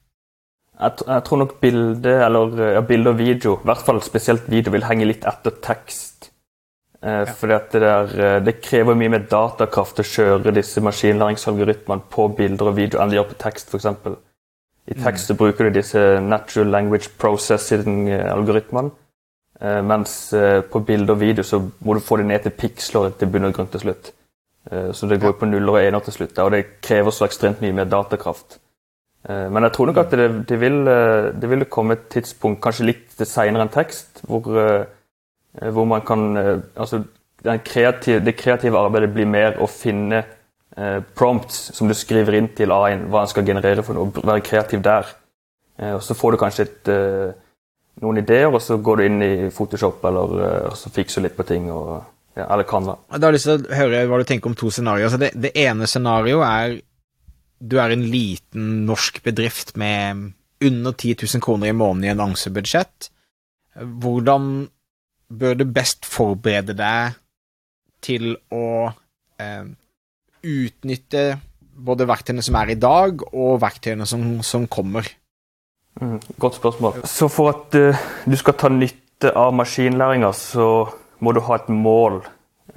Jeg, 0.81 1.03
jeg, 1.05 1.23
tror 1.27 1.41
nok 1.43 1.59
bilde, 1.61 2.13
eller 2.25 2.63
ja, 2.73 2.81
bilde 2.85 3.13
og 3.13 3.19
video, 3.19 3.59
i 3.59 3.69
hvert 3.69 3.83
fall 3.85 4.01
spesielt 4.01 4.47
video, 4.49 4.73
vil 4.73 4.87
henge 4.87 5.09
litt 5.09 5.27
etter 5.29 5.53
tekst. 5.61 6.31
Eh, 7.01 7.21
ja. 7.21 7.35
Fordi 7.37 7.59
det, 7.73 7.83
der, 7.83 8.15
eh, 8.17 8.39
det, 8.45 8.57
krever 8.65 8.97
mye 8.97 9.13
mer 9.13 9.27
datakraft 9.29 10.01
å 10.01 10.07
kjøre 10.07 10.55
disse 10.57 10.81
maskinlæringsalgoritmene 10.85 12.09
på 12.13 12.27
bilder 12.37 12.71
og 12.71 12.77
video 12.77 13.01
enn 13.01 13.13
de 13.13 13.19
gjør 13.19 13.29
på 13.33 13.39
tekst, 13.45 13.69
f.eks. 13.69 14.17
I 14.89 14.97
mm. 14.97 15.03
tekst 15.05 15.29
så 15.29 15.37
bruker 15.37 15.69
du 15.69 15.77
disse 15.77 16.01
natural 16.25 16.73
language 16.73 17.13
processing-algoritmene. 17.21 18.95
Eh, 19.61 19.81
mens 19.85 20.33
eh, 20.33 20.61
på 20.65 20.81
bilde 20.81 21.13
og 21.13 21.19
video 21.21 21.45
så 21.45 21.59
må 21.85 21.93
du 21.93 22.01
få 22.01 22.17
det 22.17 22.25
ned 22.31 22.41
til 22.47 22.53
piksler 22.57 23.11
til 23.13 23.29
bunn 23.29 23.45
og 23.45 23.53
grunn 23.53 23.69
til 23.69 23.83
slutt. 23.83 24.09
Eh, 24.69 24.91
så 24.91 25.07
det 25.07 25.21
går 25.21 25.37
på 25.39 25.49
nuller 25.49 25.77
og 25.77 25.85
ener 25.85 26.03
til 26.05 26.19
slutt, 26.19 26.37
og 26.43 26.51
det 26.53 26.65
krever 26.85 27.15
så 27.15 27.25
ekstremt 27.25 27.63
mye 27.63 27.75
mer 27.75 27.89
datakraft. 27.89 28.59
Eh, 29.27 29.47
men 29.49 29.65
jeg 29.65 29.73
tror 29.75 29.89
nok 29.89 30.01
at 30.03 30.13
det, 30.17 30.27
det, 30.49 30.59
vil, 30.61 30.81
eh, 30.87 31.31
det 31.33 31.49
vil, 31.49 31.65
komme 31.65 31.97
et 31.97 32.09
tidspunkt, 32.13 32.61
kanskje 32.61 32.91
litt 32.91 33.25
senere 33.25 33.65
enn 33.65 33.73
tekst, 33.73 34.21
hvor, 34.27 34.45
hvor 35.61 35.85
man 35.85 36.05
kan 36.05 36.21
Altså, 36.37 37.03
kreative, 37.41 38.21
det 38.21 38.37
kreative 38.37 38.77
arbeidet 38.77 39.09
blir 39.13 39.25
mer 39.25 39.57
å 39.57 39.67
finne 39.67 40.21
prompts 41.17 41.71
som 41.75 41.89
du 41.89 41.93
skriver 41.97 42.37
inn 42.37 42.51
til 42.55 42.71
A1, 42.71 43.07
hva 43.11 43.23
en 43.25 43.31
skal 43.31 43.43
generere 43.43 43.83
for 43.83 43.97
noe, 43.97 44.13
være 44.23 44.43
kreativ 44.45 44.83
der. 44.85 45.09
Og 45.97 46.03
så 46.05 46.15
får 46.15 46.31
du 46.31 46.37
kanskje 46.39 46.65
et, 46.67 46.91
noen 48.05 48.21
ideer, 48.21 48.47
og 48.47 48.61
så 48.61 48.77
går 48.77 49.01
du 49.01 49.03
inn 49.07 49.25
i 49.25 49.31
Photoshop 49.51 50.05
eller 50.07 50.37
og 50.69 50.77
så 50.79 50.93
fikser 50.93 51.25
litt 51.25 51.35
på 51.35 51.47
ting. 51.49 51.67
og 51.73 52.05
ja, 52.37 52.45
eller 52.45 52.63
kan 52.63 52.87
Da 52.87 52.95
har 53.17 53.27
jeg 53.29 53.37
lyst 53.39 53.49
til 53.49 53.65
å 53.65 53.79
høre 53.81 54.05
hva 54.07 54.21
du 54.21 54.27
tenker 54.29 54.51
om 54.51 54.57
to 54.57 54.71
scenarioer. 54.71 55.09
Altså 55.09 55.19
det, 55.21 55.33
det 55.35 55.51
ene 55.59 55.89
scenarioet 55.89 56.47
er 56.47 56.77
du 57.61 57.77
er 57.77 57.93
en 57.93 58.05
liten 58.09 58.85
norsk 58.87 59.19
bedrift 59.23 59.75
med 59.77 60.31
under 60.61 60.93
10 60.93 61.15
000 61.21 61.43
kroner 61.43 61.69
i 61.69 61.75
måneden 61.77 62.07
i 62.07 62.13
annonsebudsjett. 62.13 63.11
Hvordan 63.75 64.47
bør 65.31 65.59
du 65.59 65.65
best 65.69 66.07
forberede 66.09 66.73
deg 66.77 67.19
til 68.01 68.33
å 68.51 68.89
eh, 69.39 69.69
utnytte 70.41 71.25
både 71.81 72.07
verktøyene 72.09 72.43
som 72.45 72.57
er 72.59 72.73
i 72.73 72.79
dag, 72.81 73.21
og 73.31 73.61
verktøyene 73.61 74.07
som, 74.09 74.25
som 74.45 74.67
kommer? 74.69 75.07
Mm, 76.01 76.17
godt 76.41 76.59
spørsmål. 76.59 77.01
Så 77.09 77.29
for 77.31 77.53
at 77.53 77.77
uh, 77.77 78.03
du 78.25 78.35
skal 78.39 78.57
ta 78.59 78.69
nytte 78.73 79.31
av 79.37 79.53
maskinlæringa, 79.55 80.31
så 80.35 80.67
må 81.21 81.33
du 81.33 81.41
ha 81.45 81.57
et 81.57 81.69
mål. 81.69 82.21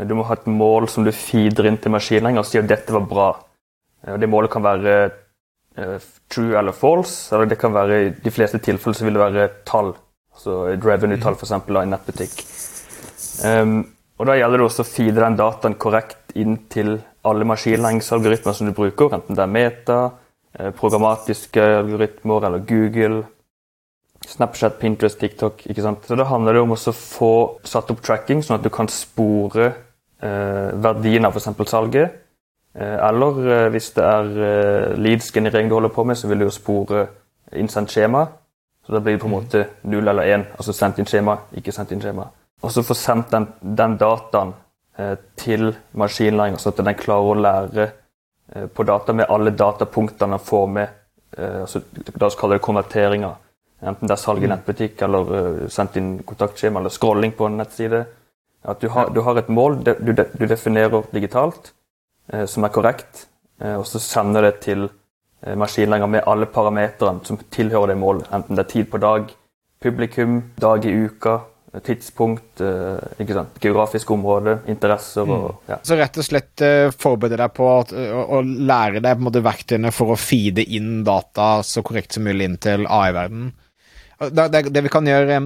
Du 0.05 0.15
må 0.19 0.27
ha 0.29 0.37
et 0.37 0.47
mål 0.51 0.89
som 0.91 1.07
du 1.07 1.13
feeder 1.15 1.69
inn 1.69 1.79
til 1.81 1.95
maskinlæringa 1.95 2.43
og 2.43 2.49
sier 2.49 2.65
at 2.65 2.71
dette 2.71 2.95
var 2.95 3.07
bra. 3.09 3.29
Og 4.13 4.21
Det 4.21 4.29
målet 4.29 4.53
kan 4.53 4.65
være 4.65 4.97
uh, 5.79 5.99
true 6.29 6.59
eller 6.59 6.77
false, 6.77 7.35
eller 7.35 7.49
det 7.49 7.59
kan 7.61 7.75
være 7.75 8.01
i 8.03 8.11
de 8.25 8.33
fleste 8.35 8.61
tilfeller 8.61 8.99
så 8.99 9.07
vil 9.07 9.17
det 9.17 9.25
være 9.25 9.49
tall. 9.69 9.95
Altså 10.35 10.59
et 10.75 10.85
revenue-tall 10.85 11.39
f.eks. 11.39 11.55
av 11.57 11.81
en 11.81 11.95
nettbutikk. 11.95 12.45
Um, 13.45 13.79
og 14.19 14.29
Da 14.29 14.37
gjelder 14.39 14.61
det 14.61 14.69
også 14.69 14.85
å 14.85 14.89
feede 14.89 15.23
den 15.23 15.39
dataen 15.39 15.79
korrekt 15.81 16.35
inn 16.39 16.59
til 16.71 16.99
alle 17.27 17.47
maskinlæringsalgoritmer 17.49 18.55
som 18.55 18.69
du 18.69 18.75
bruker, 18.77 19.15
enten 19.17 19.35
det 19.35 19.43
er 19.43 19.51
Meta, 19.51 19.99
eh, 20.59 20.71
programmatiske 20.77 21.63
algoritmer 21.81 22.47
eller 22.47 22.63
Google, 22.69 23.25
Snapchat, 24.35 24.79
Pinterest, 24.81 25.19
TikTok. 25.21 25.67
ikke 25.67 25.83
sant? 25.83 26.07
Så 26.07 26.17
Da 26.17 26.25
handler 26.25 26.53
det 26.53 26.61
om 26.65 26.75
å 26.75 26.77
få 26.77 27.33
satt 27.63 27.91
opp 27.91 28.03
tracking, 28.03 28.43
sånn 28.43 28.59
at 28.59 28.65
du 28.65 28.71
kan 28.71 28.89
spore 28.91 29.67
eh, 30.23 30.71
verdien 30.75 31.25
av 31.25 31.37
f.eks. 31.37 31.71
salget. 31.71 32.17
Eh, 32.75 32.97
eller 33.09 33.39
eh, 33.47 33.69
hvis 33.71 33.93
det 33.95 34.05
er 34.05 34.33
eh, 34.47 34.97
leads-generering 34.99 35.71
du 35.71 35.77
holder 35.77 35.95
på 35.95 36.05
med, 36.05 36.19
så 36.19 36.29
vil 36.29 36.43
du 36.43 36.49
jo 36.49 36.55
spore 36.55 37.07
innsendt 37.55 37.95
skjema. 37.95 38.25
Så 38.85 38.93
da 38.93 39.01
blir 39.01 39.15
det 39.15 39.23
på 39.23 39.31
en 39.31 39.37
mm. 39.37 39.39
måte 39.39 39.67
null 39.89 40.09
eller 40.09 40.35
én, 40.35 40.49
altså 40.59 40.75
sendt 40.75 40.99
inn 40.99 41.09
skjema, 41.09 41.39
ikke 41.55 41.73
sendt 41.73 41.95
inn 41.95 42.03
skjema. 42.03 42.27
Og 42.65 42.73
så 42.73 42.83
få 42.83 42.97
sendt 42.99 43.31
den, 43.31 43.47
den 43.63 43.95
dataen 44.01 44.53
eh, 44.99 45.15
til 45.39 45.71
maskinlæring, 45.93 46.59
så 46.59 46.75
at 46.75 46.83
den 46.83 46.99
klarer 46.99 47.31
å 47.31 47.39
lære 47.39 47.87
eh, 47.87 48.67
på 48.67 48.83
data 48.83 49.15
med 49.15 49.31
alle 49.31 49.55
datapunktene 49.55 50.35
den 50.35 50.47
får 50.51 50.69
med. 50.75 51.01
altså, 51.35 51.81
la 51.97 52.13
kaller 52.15 52.37
kalle 52.39 52.55
det 52.55 52.63
konverteringer 52.63 53.33
Enten 53.85 54.09
det 54.09 54.17
er 54.17 54.23
salg 54.23 54.43
i 54.43 54.49
mm. 54.49 54.53
nettbutikk, 54.55 54.99
eller 55.07 55.31
uh, 55.31 55.63
sendt 55.73 55.99
inn 56.01 56.17
kontaktskjema, 56.27 56.81
eller 56.81 56.93
scrolling 56.93 57.35
på 57.37 57.49
en 57.49 57.59
nettside. 57.61 58.05
At 58.65 58.81
du 58.81 58.89
har, 58.95 59.11
du 59.13 59.21
har 59.27 59.37
et 59.37 59.51
mål 59.53 59.83
du, 59.85 60.13
du 60.15 60.45
definerer 60.49 61.09
digitalt, 61.13 61.73
uh, 62.33 62.45
som 62.51 62.65
er 62.65 62.75
korrekt, 62.75 63.27
uh, 63.63 63.77
og 63.77 63.89
så 63.89 64.03
sender 64.03 64.51
det 64.51 64.59
til 64.65 64.89
maskinlæringa 65.45 66.07
med 66.09 66.23
alle 66.25 66.47
parametrene 66.49 67.21
som 67.29 67.37
tilhører 67.53 67.91
det 67.91 67.99
målet. 68.01 68.31
Enten 68.33 68.57
det 68.57 68.63
er 68.63 68.71
tid 68.71 68.87
på 68.89 68.97
dag, 69.03 69.27
publikum, 69.85 70.39
dag 70.57 70.87
i 70.89 70.95
uka, 71.05 71.35
tidspunkt, 71.85 72.63
ikke 73.21 73.35
sant? 73.37 73.59
geografisk 73.61 74.15
område, 74.15 74.55
interesser 74.73 75.27
og 75.27 75.43
mm. 75.51 75.59
ja. 75.69 75.79
Så 75.85 75.99
rett 76.01 76.17
og 76.17 76.25
slett 76.25 76.65
forberede 76.97 77.43
deg 77.43 77.53
på 77.59 77.67
at, 77.75 77.93
å, 77.93 78.41
lære 78.41 79.03
deg 79.05 79.19
på 79.19 79.21
en 79.21 79.27
måte 79.27 79.45
verktøyene 79.45 79.93
for 79.93 80.15
å 80.15 80.17
feede 80.17 80.65
inn 80.65 81.03
data 81.05 81.59
så 81.67 81.85
korrekt 81.85 82.17
som 82.17 82.25
mulig 82.25 82.49
inn 82.49 82.57
til 82.65 82.89
AI-verdenen? 82.89 83.53
Det, 84.31 84.49
det, 84.53 84.63
det, 84.75 84.83
vi 84.87 84.93
kan 84.93 85.07
gjøre 85.09 85.41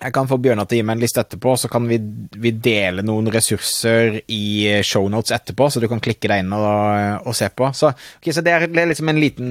Jeg 0.00 0.14
kan 0.16 0.28
få 0.30 0.38
Bjørnar 0.40 0.68
til 0.68 0.78
å 0.78 0.80
gi 0.80 0.86
meg 0.88 0.96
en 0.96 1.04
liste 1.04 1.20
etterpå, 1.20 1.54
så 1.60 1.68
kan 1.72 1.84
vi, 1.90 1.98
vi 2.40 2.54
dele 2.56 3.04
noen 3.04 3.28
ressurser 3.32 4.22
i 4.32 4.80
shownotes 4.86 5.34
etterpå, 5.36 5.68
så 5.68 5.82
du 5.82 5.88
kan 5.90 6.00
klikke 6.00 6.30
deg 6.30 6.44
inn 6.44 6.54
og, 6.56 7.28
og 7.28 7.36
se 7.36 7.50
på. 7.52 7.68
Så, 7.76 7.92
okay, 8.20 8.32
så 8.32 8.44
det, 8.46 8.54
er, 8.56 8.66
det 8.72 8.80
er 8.80 8.88
liksom 8.92 9.12
en 9.12 9.20
liten, 9.20 9.50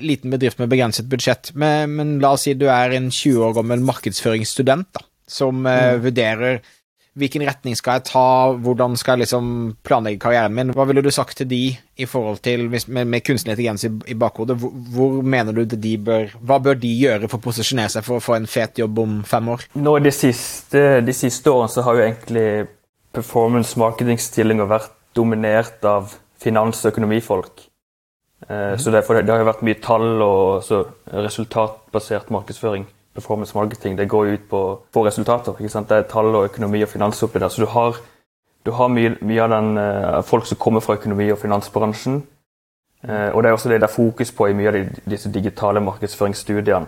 liten 0.00 0.32
bedrift 0.32 0.62
med 0.62 0.72
begrenset 0.72 1.10
budsjett. 1.12 1.52
Men, 1.54 1.92
men, 1.98 2.16
la 2.24 2.32
oss 2.38 2.46
si 2.48 2.56
du 2.56 2.70
er 2.72 2.96
en 2.96 3.10
20 3.12 3.50
år 3.50 3.58
gammel 3.60 3.84
markedsføringsstudent 3.84 4.88
da, 4.96 5.04
som 5.28 5.60
uh, 5.68 5.74
mm. 5.76 6.02
vurderer 6.06 6.60
hvilken 7.16 7.44
retning 7.48 7.76
skal 7.78 7.98
jeg 7.98 8.06
ta, 8.10 8.28
hvordan 8.62 8.96
skal 9.00 9.16
jeg 9.16 9.24
liksom 9.24 9.48
planlegge 9.86 10.20
karrieren 10.20 10.54
min? 10.56 10.72
Hva 10.76 10.84
ville 10.88 11.04
du 11.04 11.10
sagt 11.14 11.38
til 11.40 11.48
de 11.48 11.60
i 11.72 12.08
forhold 12.08 12.42
til, 12.44 12.66
med, 12.70 13.08
med 13.08 13.24
kunstig 13.24 13.54
intelligens 13.54 13.86
i, 13.88 13.90
i 14.12 14.16
bakhodet, 14.18 14.58
hvor, 14.60 14.74
hvor, 14.92 15.20
mener 15.24 15.56
du 15.56 15.64
det 15.64 15.80
de 15.82 15.94
bør 15.96 16.34
Hva 16.44 16.58
bør 16.62 16.76
de 16.80 16.90
gjøre 16.92 17.30
for 17.30 17.40
å 17.40 17.46
posisjonere 17.48 17.94
seg 17.94 18.04
for 18.06 18.18
å 18.18 18.24
få 18.24 18.36
en 18.36 18.48
fet 18.50 18.82
jobb 18.82 19.00
om 19.00 19.20
fem 19.26 19.48
år? 19.54 19.64
Nå 19.80 19.96
De 20.04 20.12
siste, 20.12 20.82
de 21.04 21.14
siste 21.16 21.50
årene 21.52 21.72
så 21.72 21.86
har 21.86 21.96
jo 21.96 22.04
egentlig 22.04 22.48
performance 23.16 23.78
marketing-stillinger 23.80 24.68
vært 24.68 24.92
dominert 25.16 25.84
av 25.88 26.12
finans- 26.42 26.84
og 26.84 26.92
økonomifolk. 26.92 27.64
Mm. 28.46 28.76
Så 28.76 28.92
derfor, 28.92 29.16
det 29.24 29.32
har 29.32 29.40
jo 29.40 29.48
vært 29.48 29.64
mye 29.64 29.78
tall 29.80 30.20
og 30.20 30.68
resultatbasert 31.08 32.28
markedsføring 32.34 32.84
performance 33.16 33.56
marketing 33.56 33.96
det 33.98 34.08
går 34.12 34.34
ut 34.34 34.44
på 34.50 34.60
å 34.60 34.76
få 34.94 35.06
resultater. 35.06 35.56
ikke 35.56 35.72
sant? 35.72 35.88
Det 35.88 35.96
er 35.96 36.10
tall 36.10 36.34
og 36.34 36.50
økonomi 36.50 36.82
og 36.84 36.92
finans 36.92 37.22
oppi 37.24 37.40
der. 37.42 37.48
Så 37.48 37.64
du 37.64 37.70
har, 37.72 37.98
du 38.66 38.72
har 38.76 38.92
mye, 38.92 39.16
mye, 39.20 39.42
av 39.42 39.54
den 39.54 39.78
uh, 39.78 40.22
folk 40.26 40.46
som 40.46 40.60
kommer 40.60 40.84
fra 40.84 40.98
økonomi- 40.98 41.32
og 41.32 41.40
finansbransjen. 41.42 42.22
Uh, 43.06 43.30
og 43.32 43.42
det 43.42 43.48
er 43.48 43.56
også 43.56 43.72
det 43.72 43.80
det 43.80 43.88
er 43.88 43.94
fokus 43.94 44.32
på 44.32 44.50
i 44.50 44.56
mye 44.56 44.70
av 44.70 44.78
de, 44.78 44.84
disse 45.10 45.32
digitale 45.32 45.82
markedsføringsstudiene. 45.84 46.86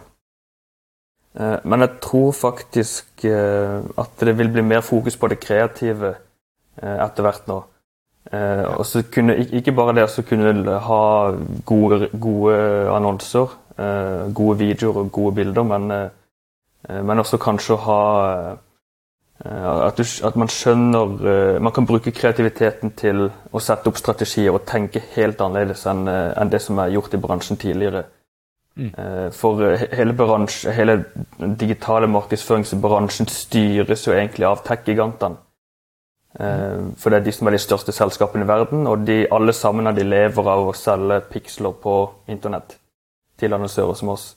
Uh, 1.38 1.58
men 1.64 1.84
jeg 1.84 1.98
tror 2.02 2.32
faktisk 2.32 3.24
at 3.24 4.20
det 4.20 4.36
vil 4.38 4.52
bli 4.52 4.62
mer 4.62 4.80
fokus 4.80 5.16
på 5.16 5.28
det 5.28 5.40
kreative 5.42 6.14
etter 6.78 7.24
hvert 7.26 7.48
nå. 7.50 7.56
og 8.78 8.84
så 8.86 9.02
kunne, 9.10 9.34
Ikke 9.58 9.72
bare 9.74 9.96
det 9.96 10.04
å 10.06 10.22
kunne 10.22 10.76
ha 10.78 11.00
gode, 11.66 12.08
gode 12.12 12.58
annonser, 12.94 13.56
gode 14.34 14.58
videoer 14.58 15.00
og 15.02 15.10
gode 15.10 15.34
bilder, 15.34 15.66
men 15.66 16.10
men 16.88 17.20
også 17.20 17.38
kanskje 17.40 17.74
å 17.74 17.80
ha 17.84 18.02
eh, 19.44 19.66
at, 19.86 19.98
du, 19.98 20.04
at, 20.26 20.36
man 20.40 20.50
skjønner 20.50 21.26
eh, 21.32 21.58
Man 21.62 21.74
kan 21.76 21.86
bruke 21.86 22.14
kreativiteten 22.14 22.94
til 22.98 23.26
å 23.28 23.62
sette 23.62 23.90
opp 23.90 24.00
strategier 24.00 24.56
og 24.56 24.64
tenke 24.68 25.02
helt 25.14 25.40
annerledes 25.44 25.84
enn, 25.90 26.08
enn 26.08 26.52
det 26.52 26.62
som 26.64 26.80
er 26.80 26.94
gjort 26.96 27.14
i 27.14 27.20
bransjen 27.22 27.60
tidligere. 27.60 28.06
Mm. 28.78 28.92
For 29.34 29.74
hele, 29.90 30.14
bransje, 30.14 30.70
hele 30.70 31.00
den 31.40 31.56
digitale 31.58 32.06
markedsføringsbransjen 32.06 33.26
styres 33.26 34.04
jo 34.06 34.14
egentlig 34.14 34.46
av 34.46 34.62
tech-gigantene. 34.62 35.40
Mm. 36.38 36.92
For 36.94 37.10
det 37.10 37.18
er 37.18 37.24
de 37.26 37.34
som 37.34 37.50
er 37.50 37.56
de 37.56 37.62
største 37.64 37.94
selskapene 37.96 38.46
i 38.46 38.48
verden, 38.48 38.86
og 38.86 39.02
de, 39.08 39.24
alle 39.34 39.50
sammen 39.56 39.90
de 39.96 40.06
lever 40.06 40.52
av 40.54 40.70
å 40.70 40.76
selge 40.78 41.24
piksler 41.32 41.74
på 41.82 41.96
internett 42.30 42.76
til 43.38 43.58
annonsører 43.58 43.98
som 43.98 44.14
oss. 44.14 44.28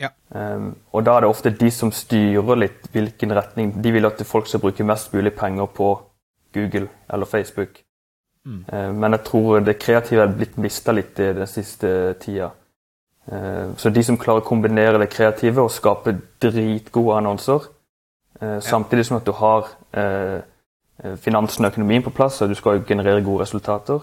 Ja. 0.00 0.10
Um, 0.28 0.74
og 0.92 1.06
da 1.06 1.14
er 1.16 1.24
det 1.24 1.30
ofte 1.30 1.52
de 1.56 1.70
som 1.72 1.92
styrer 1.94 2.58
litt 2.60 2.88
hvilken 2.92 3.32
retning 3.32 3.70
De 3.80 3.92
vil 3.94 4.04
at 4.04 4.20
folk 4.28 4.48
skal 4.48 4.60
bruke 4.60 4.84
mest 4.84 5.14
mulig 5.14 5.32
penger 5.32 5.70
på 5.72 5.94
Google 6.54 6.88
eller 7.12 7.26
Facebook. 7.26 7.80
Mm. 8.46 8.64
Uh, 8.72 8.92
men 8.92 9.16
jeg 9.16 9.24
tror 9.24 9.60
det 9.60 9.78
kreative 9.78 10.22
er 10.22 10.34
blitt 10.36 10.58
mista 10.60 10.92
litt 10.92 11.18
i 11.20 11.32
den 11.38 11.48
siste 11.50 11.88
tida. 12.20 12.50
Uh, 13.32 13.72
så 13.76 13.90
de 13.90 14.04
som 14.04 14.18
klarer 14.20 14.44
å 14.44 14.48
kombinere 14.48 15.00
det 15.00 15.10
kreative 15.10 15.64
og 15.64 15.72
skape 15.72 16.14
dritgode 16.42 17.16
annonser, 17.16 17.70
uh, 18.42 18.60
samtidig 18.60 19.06
som 19.08 19.18
at 19.20 19.26
du 19.26 19.32
har 19.36 19.72
finansen 21.20 21.66
og 21.66 21.74
økonomien 21.74 22.00
på 22.00 22.10
plass, 22.16 22.38
og 22.40 22.48
du 22.48 22.54
skal 22.56 22.78
generere 22.88 23.20
gode 23.20 23.42
resultater, 23.42 23.98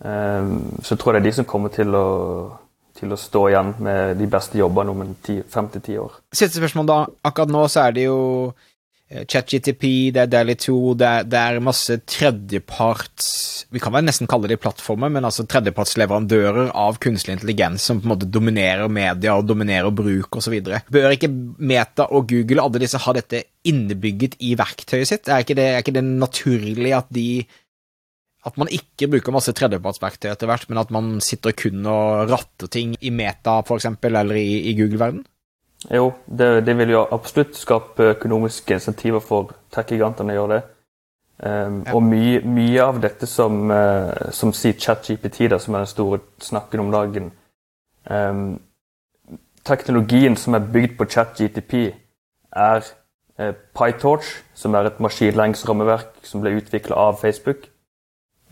så 0.00 0.96
tror 0.96 1.12
jeg 1.12 1.20
det 1.20 1.20
er 1.20 1.26
de 1.26 1.32
som 1.36 1.44
kommer 1.44 1.68
til 1.68 1.92
å 1.92 2.06
til 2.98 3.14
å 3.14 3.18
stå 3.20 3.44
igjen 3.50 3.74
med 3.84 4.16
de 4.18 4.30
beste 4.30 4.58
jobbene 4.58 4.94
om 4.94 5.04
fem 5.50 5.68
til 5.74 5.84
ti 5.84 5.98
år. 6.00 6.18
Siste 6.34 6.60
spørsmål, 6.60 6.88
da. 6.88 6.98
Akkurat 7.28 7.52
nå 7.52 7.64
så 7.70 7.84
er 7.86 7.94
det 7.96 8.06
jo 8.08 8.18
eh, 9.08 9.24
ChatGTP, 9.24 9.84
det 10.16 10.24
er 10.24 10.32
Daily 10.32 10.56
2, 10.58 10.78
det 11.00 11.12
det 11.32 11.42
er 11.42 11.60
masse 11.64 11.98
tredjeparts 12.08 13.28
Vi 13.74 13.82
kan 13.82 13.92
vel 13.92 14.06
nesten 14.06 14.28
kalle 14.30 14.48
det 14.50 14.60
plattformer, 14.62 15.12
men 15.12 15.28
altså 15.28 15.46
tredjepartsleverandører 15.48 16.72
av 16.72 16.98
kunstig 17.02 17.36
intelligens 17.36 17.84
som 17.84 18.00
på 18.00 18.08
en 18.08 18.14
måte 18.14 18.30
dominerer 18.32 18.88
media 18.88 19.36
og 19.36 19.48
dominerer 19.50 19.92
bruk 19.92 20.40
osv. 20.40 20.58
Bør 20.88 21.14
ikke 21.14 21.30
Meta 21.30 22.08
og 22.08 22.30
Google 22.32 22.64
alle 22.64 22.82
disse 22.84 23.00
ha 23.04 23.16
dette 23.16 23.44
innebygget 23.68 24.38
i 24.40 24.54
verktøyet 24.58 25.12
sitt? 25.12 25.28
Er 25.28 25.44
ikke 25.44 25.58
det, 25.58 25.70
er 25.74 25.84
ikke 25.84 25.98
det 25.98 26.06
naturlig 26.08 26.94
at 26.96 27.10
de 27.12 27.28
at 28.48 28.58
man 28.60 28.70
ikke 28.72 29.10
bruker 29.12 29.34
masse 29.34 29.52
tredjepartsverktøy 29.56 30.30
etter 30.32 30.50
hvert, 30.50 30.68
men 30.70 30.80
at 30.82 30.92
man 30.94 31.18
sitter 31.24 31.54
kun 31.56 31.86
og 31.86 32.32
ratter 32.32 32.70
ting 32.72 32.96
i 33.00 33.12
Meta 33.14 33.60
for 33.68 33.78
eksempel, 33.78 34.16
eller 34.18 34.40
i, 34.40 34.70
i 34.70 34.74
Google-verden? 34.78 35.22
Jo, 35.94 36.10
det, 36.26 36.64
det 36.66 36.74
vil 36.80 36.96
jo 36.96 37.04
absolutt 37.14 37.54
skape 37.56 38.14
økonomiske 38.16 38.80
insentiver 38.80 39.22
for 39.22 39.54
tech-gigantene 39.74 40.34
å 40.34 40.38
gjøre 40.40 40.56
det. 40.56 40.62
Um, 41.38 41.82
ja. 41.86 41.94
Og 41.94 42.02
mye, 42.02 42.40
mye, 42.42 42.80
av 42.82 42.96
dette 42.98 43.28
som, 43.30 43.68
uh, 43.70 44.32
som 44.34 44.50
sier 44.56 44.74
ChatGPT, 44.74 45.44
som 45.62 45.76
er 45.76 45.84
den 45.84 45.92
store 45.92 46.18
snakken 46.42 46.82
om 46.82 46.90
dagen 46.90 47.28
um, 48.10 48.56
Teknologien 49.68 50.34
som 50.40 50.56
er 50.56 50.66
bygd 50.72 50.96
på 50.98 51.06
ChatGTP, 51.12 51.74
er 52.56 52.82
uh, 53.38 53.52
PyTorch, 53.76 54.32
som 54.58 54.74
er 54.74 54.88
et 54.88 54.98
maskinlæringsrammeverk 55.04 56.24
som 56.26 56.42
ble 56.42 56.56
utvikla 56.58 56.98
av 57.06 57.20
Facebook. 57.22 57.68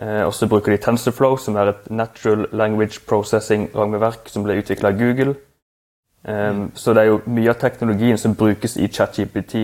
Uh, 0.03 0.27
og 0.27 0.35
så 0.35 0.49
bruker 0.49 0.73
de 0.73 0.83
TensorFlow, 0.83 1.37
som 1.41 1.57
er 1.57 1.73
et 1.73 1.91
natural 1.91 2.47
language 2.53 3.01
processing-rammeverk 3.09 4.29
som 4.29 4.45
ble 4.45 4.59
utvikla 4.61 4.93
av 4.93 4.99
Google. 5.01 5.35
Um, 6.29 6.71
så 6.75 6.93
det 6.93 7.03
er 7.03 7.13
jo 7.13 7.21
mye 7.27 7.53
av 7.53 7.61
teknologien 7.61 8.19
som 8.19 8.35
brukes 8.37 8.77
i 8.77 8.89
ChatGPT, 8.93 9.55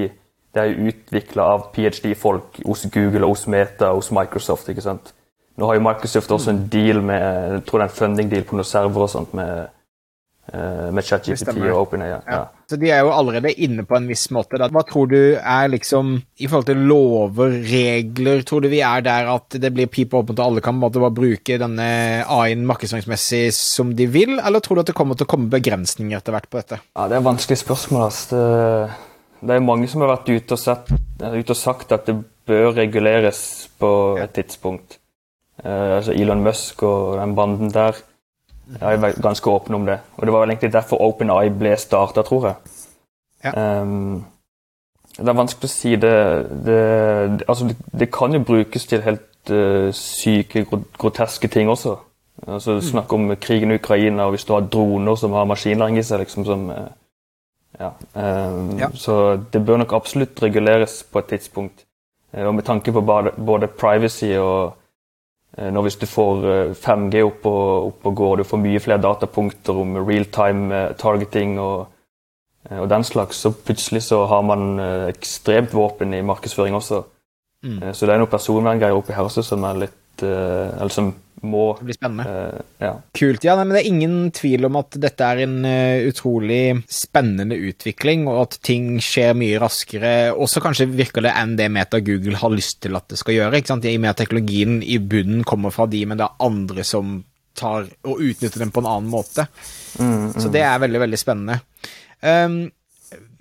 det 0.54 0.60
er 0.60 0.70
jo 0.70 0.92
utvikla 0.92 1.42
av 1.54 1.66
ph.d.-folk 1.72 2.60
hos 2.66 2.86
Google, 2.92 3.26
hos 3.26 3.46
Meta, 3.46 3.92
hos 3.92 4.10
Microsoft. 4.12 4.68
ikke 4.68 4.84
sant? 4.84 5.14
Nå 5.56 5.68
har 5.68 5.74
jo 5.74 5.84
Microsoft 5.84 6.32
også 6.32 6.50
en 6.50 6.66
deal 6.72 7.02
med 7.02 7.22
jeg 7.52 7.64
tror 7.68 7.78
det 7.78 7.86
er 7.86 7.90
en 7.90 7.96
funding 7.96 8.30
deal 8.30 8.44
på 8.44 8.56
noen 8.56 8.68
server 8.68 9.04
og 9.04 9.10
sånt 9.12 9.34
med, 9.36 9.68
uh, 10.52 10.88
med 10.92 11.02
ChatGPT 11.02 11.56
og 11.66 11.80
OpenAI. 11.86 12.08
Ja. 12.08 12.20
Ja. 12.28 12.44
Så 12.72 12.78
de 12.80 12.88
er 12.88 13.02
jo 13.04 13.12
allerede 13.12 13.52
inne 13.60 13.84
på 13.84 13.98
en 13.98 14.08
viss 14.08 14.26
måte. 14.32 14.56
Da. 14.56 14.70
Hva 14.72 14.82
tror 14.88 15.10
du 15.12 15.18
er 15.36 15.68
liksom 15.68 16.14
I 16.40 16.48
forhold 16.48 16.70
til 16.70 16.82
lover, 16.88 17.58
regler, 17.68 18.42
tror 18.48 18.64
du 18.64 18.70
vi 18.72 18.80
er 18.86 19.04
der 19.04 19.28
at 19.28 19.58
det 19.60 19.72
blir 19.76 19.90
pip 19.92 20.14
åpent 20.16 20.40
og 20.40 20.46
alle 20.46 20.64
kan 20.64 20.80
bare 20.80 21.12
bruke 21.12 21.60
denne 21.60 21.86
AI-en 22.24 22.64
markedsføringsmessig 22.66 23.44
som 23.54 23.92
de 23.96 24.08
vil, 24.10 24.38
eller 24.40 24.64
tror 24.64 24.78
du 24.78 24.84
at 24.86 24.92
det 24.92 24.96
kommer 24.96 25.18
til 25.18 25.28
å 25.28 25.32
komme 25.34 25.52
begrensninger 25.52 26.16
etter 26.16 26.34
hvert 26.34 26.48
på 26.48 26.60
dette? 26.62 26.80
Ja, 26.96 27.08
Det 27.12 27.18
er 27.18 27.26
vanskelige 27.26 27.42
vanskelig 27.42 27.58
spørsmål. 27.58 28.02
Altså. 28.04 28.36
Det, 28.36 29.48
det 29.48 29.56
er 29.56 29.66
mange 29.66 29.88
som 29.88 30.02
har 30.02 30.12
vært 30.14 30.30
ute 30.30 30.54
og, 30.54 30.60
sett, 30.60 30.92
ute 31.20 31.52
og, 31.52 31.58
sagt 31.58 31.92
at 31.92 32.06
det 32.06 32.16
bør 32.46 32.72
reguleres 32.76 33.68
på 33.78 34.18
et 34.22 34.32
tidspunkt. 34.32 34.98
Uh, 35.62 35.98
altså 35.98 36.12
Elon 36.12 36.42
Musk 36.42 36.82
og 36.82 37.18
den 37.20 37.34
banden 37.36 37.70
der 37.72 37.98
jeg 38.80 38.98
er 38.98 39.22
ganske 39.22 39.50
åpen 39.50 39.74
om 39.74 39.86
det. 39.86 39.98
Og 40.16 40.26
det 40.26 40.32
var 40.32 40.40
vel 40.40 40.50
egentlig 40.50 40.72
derfor 40.72 41.02
OpenEye 41.02 41.50
ble 41.58 41.76
starta, 41.76 42.22
tror 42.22 42.46
jeg. 42.46 42.54
Ja. 43.44 43.80
Um, 43.82 44.24
det 45.16 45.28
er 45.28 45.36
vanskelig 45.36 45.68
å 45.68 45.72
si. 45.72 45.96
Det, 46.00 46.14
det, 46.66 46.78
altså 47.48 47.68
det, 47.68 47.76
det 48.00 48.08
kan 48.14 48.32
jo 48.32 48.40
brukes 48.46 48.86
til 48.88 49.04
helt 49.04 49.52
uh, 49.52 49.90
syke, 49.96 50.64
groteske 50.98 51.50
ting 51.52 51.70
også. 51.70 51.96
Altså 52.46 52.78
mm. 52.78 52.82
Snakk 52.82 53.12
om 53.12 53.36
krigen 53.36 53.70
i 53.70 53.78
Ukraina, 53.78 54.24
og 54.26 54.36
hvis 54.36 54.46
du 54.48 54.54
har 54.54 54.66
droner 54.72 55.16
som 55.20 55.36
har 55.36 55.48
maskinlæring 55.50 55.98
i 55.98 56.06
seg. 56.06 56.24
liksom 56.24 56.48
som... 56.48 56.68
Uh, 56.70 56.90
ja. 57.80 57.90
Um, 58.14 58.78
ja. 58.78 58.90
Så 58.94 59.40
det 59.52 59.64
bør 59.66 59.80
nok 59.80 59.92
absolutt 59.96 60.42
reguleres 60.42 61.02
på 61.12 61.18
et 61.18 61.32
tidspunkt. 61.34 61.84
Uh, 62.32 62.46
og 62.46 62.54
med 62.54 62.64
tanke 62.64 62.92
på 62.92 63.00
både, 63.00 63.34
både 63.36 63.66
privacy 63.66 64.32
og 64.38 64.76
når 65.52 65.84
hvis 65.84 65.98
du 66.00 66.06
får 66.08 66.44
5G 66.80 67.18
eh, 67.20 67.26
opp 67.26 67.46
og, 67.48 67.88
opp 67.90 68.06
og 68.08 68.14
går, 68.16 68.36
du 68.40 68.48
får 68.48 68.60
mye 68.62 68.80
flere 68.80 69.02
datapunkter 69.04 69.80
om 69.82 69.98
real-time 70.00 70.78
eh, 70.78 70.94
targeting 70.96 71.58
og, 71.60 71.90
og, 72.70 72.86
den 72.88 73.04
slags, 73.04 73.42
så 73.44 73.52
plutselig 73.52 74.04
så 74.06 74.22
har 74.30 74.46
man 74.48 74.80
ekstremt 75.10 75.74
våpen 75.74 76.14
i 76.14 76.22
markedsføring 76.24 76.78
også. 76.78 77.02
Mm. 77.62 77.92
Så 77.92 78.06
det 78.06 78.14
er 78.14 78.22
noen 78.22 78.30
personverngreier 78.30 78.96
oppi 78.96 79.14
her 79.14 79.28
også 79.28 79.44
som 79.46 79.62
er 79.68 79.84
litt 79.84 80.22
Eller 80.22 80.90
som 80.90 81.12
må 81.42 81.62
Det 81.78 81.86
blir 81.88 81.96
spennende. 81.96 82.26
Uh, 82.26 82.60
ja. 82.82 82.92
Kult. 83.18 83.44
Ja, 83.46 83.56
men 83.58 83.74
det 83.74 83.82
er 83.82 83.90
ingen 83.90 84.16
tvil 84.34 84.68
om 84.68 84.78
at 84.80 84.96
dette 85.02 85.26
er 85.26 85.42
en 85.44 85.56
uh, 85.66 86.04
utrolig 86.08 86.82
spennende 86.92 87.58
utvikling, 87.58 88.28
og 88.30 88.44
at 88.46 88.58
ting 88.64 88.94
skjer 89.02 89.34
mye 89.38 89.58
raskere, 89.62 90.14
også 90.32 90.62
kanskje 90.64 90.90
virker 90.92 91.26
det 91.26 91.34
enn 91.38 91.56
det 91.58 91.68
Meta 91.72 92.02
Google 92.04 92.38
har 92.40 92.54
lyst 92.54 92.82
til 92.84 92.98
at 92.98 93.08
det 93.10 93.20
skal 93.20 93.38
gjøre. 93.38 93.58
ikke 93.58 93.74
sant? 93.74 93.88
I 93.88 93.96
og 93.98 94.04
med 94.04 94.14
at 94.14 94.22
teknologien 94.22 94.80
i 94.82 94.98
bunnen 94.98 95.42
kommer 95.48 95.74
fra 95.74 95.88
de, 95.90 96.04
men 96.06 96.20
det 96.20 96.28
er 96.28 96.46
andre 96.46 96.86
som 96.86 97.20
tar 97.58 97.88
og 98.08 98.20
utnytter 98.22 98.62
den 98.62 98.72
på 98.72 98.82
en 98.82 98.88
annen 98.88 99.10
måte. 99.12 99.46
Mm, 99.98 100.30
mm. 100.32 100.38
Så 100.40 100.52
det 100.52 100.62
er 100.64 100.80
veldig, 100.82 101.02
veldig 101.04 101.20
spennende. 101.20 101.58
Um, 102.22 102.70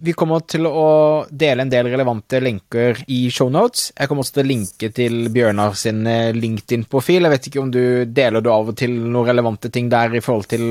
vi 0.02 0.14
kommer 0.18 0.42
til 0.50 0.66
å 0.66 1.26
dele 1.30 1.62
en 1.62 1.70
del 1.70 1.90
relevante 1.92 2.40
lenker 2.42 3.04
i 3.14 3.20
shownotes. 3.34 3.92
Jeg 3.94 4.10
kommer 4.10 4.26
også 4.26 4.38
til 4.40 4.44
å 4.44 4.50
linke 4.50 4.90
til 4.98 5.18
Bjørnar 5.34 5.76
sin 5.78 6.02
eh, 6.10 6.32
LinkedIn-profil. 6.34 7.28
Jeg 7.28 7.34
vet 7.36 7.50
ikke 7.52 7.62
om 7.62 7.70
du 7.74 7.84
deler 8.10 8.42
du 8.42 8.50
av 8.50 8.72
og 8.72 8.78
til 8.80 8.96
noen 8.98 9.30
relevante 9.30 9.70
ting 9.74 9.92
der 9.92 10.18
i 10.18 10.24
forhold 10.26 10.50
til 10.50 10.66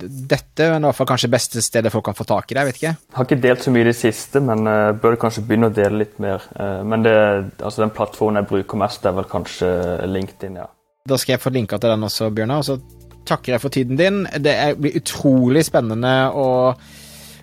dette, 0.00 0.70
men 0.72 0.80
i 0.80 0.88
hvert 0.88 1.00
fall 1.02 1.10
kanskje 1.12 1.32
beste 1.34 1.64
stedet 1.64 1.92
folk 1.92 2.06
kan 2.08 2.16
få 2.16 2.26
tak 2.28 2.48
i 2.48 2.58
deg, 2.58 2.70
vet 2.70 2.80
ikke. 2.80 2.94
Jeg 2.94 3.18
har 3.18 3.28
ikke 3.28 3.40
delt 3.44 3.66
så 3.66 3.74
mye 3.74 3.84
i 3.84 3.90
det 3.90 3.96
siste, 3.98 4.42
men 4.44 4.64
uh, 4.64 4.94
bør 5.04 5.18
kanskje 5.20 5.44
begynne 5.48 5.68
å 5.68 5.76
dele 5.76 6.04
litt 6.06 6.16
mer. 6.22 6.48
Uh, 6.56 6.80
men 6.88 7.04
det, 7.04 7.14
altså 7.60 7.84
den 7.84 7.92
plattformen 7.92 8.40
jeg 8.40 8.50
bruker 8.54 8.80
mest, 8.80 9.04
er 9.04 9.16
vel 9.18 9.28
kanskje 9.28 9.70
LinkedIn, 10.08 10.58
ja. 10.62 10.70
Da 11.08 11.18
skal 11.18 11.36
jeg 11.36 11.44
få 11.44 11.52
linka 11.52 11.76
til 11.82 11.92
den 11.92 12.08
også, 12.08 12.32
Bjørnar. 12.32 12.62
Og 12.62 12.68
så 12.70 13.02
takker 13.28 13.56
jeg 13.56 13.62
for 13.62 13.74
tiden 13.74 14.00
din. 14.00 14.24
Det 14.40 14.56
blir 14.80 14.96
utrolig 15.02 15.66
spennende 15.66 16.14
å 16.32 16.46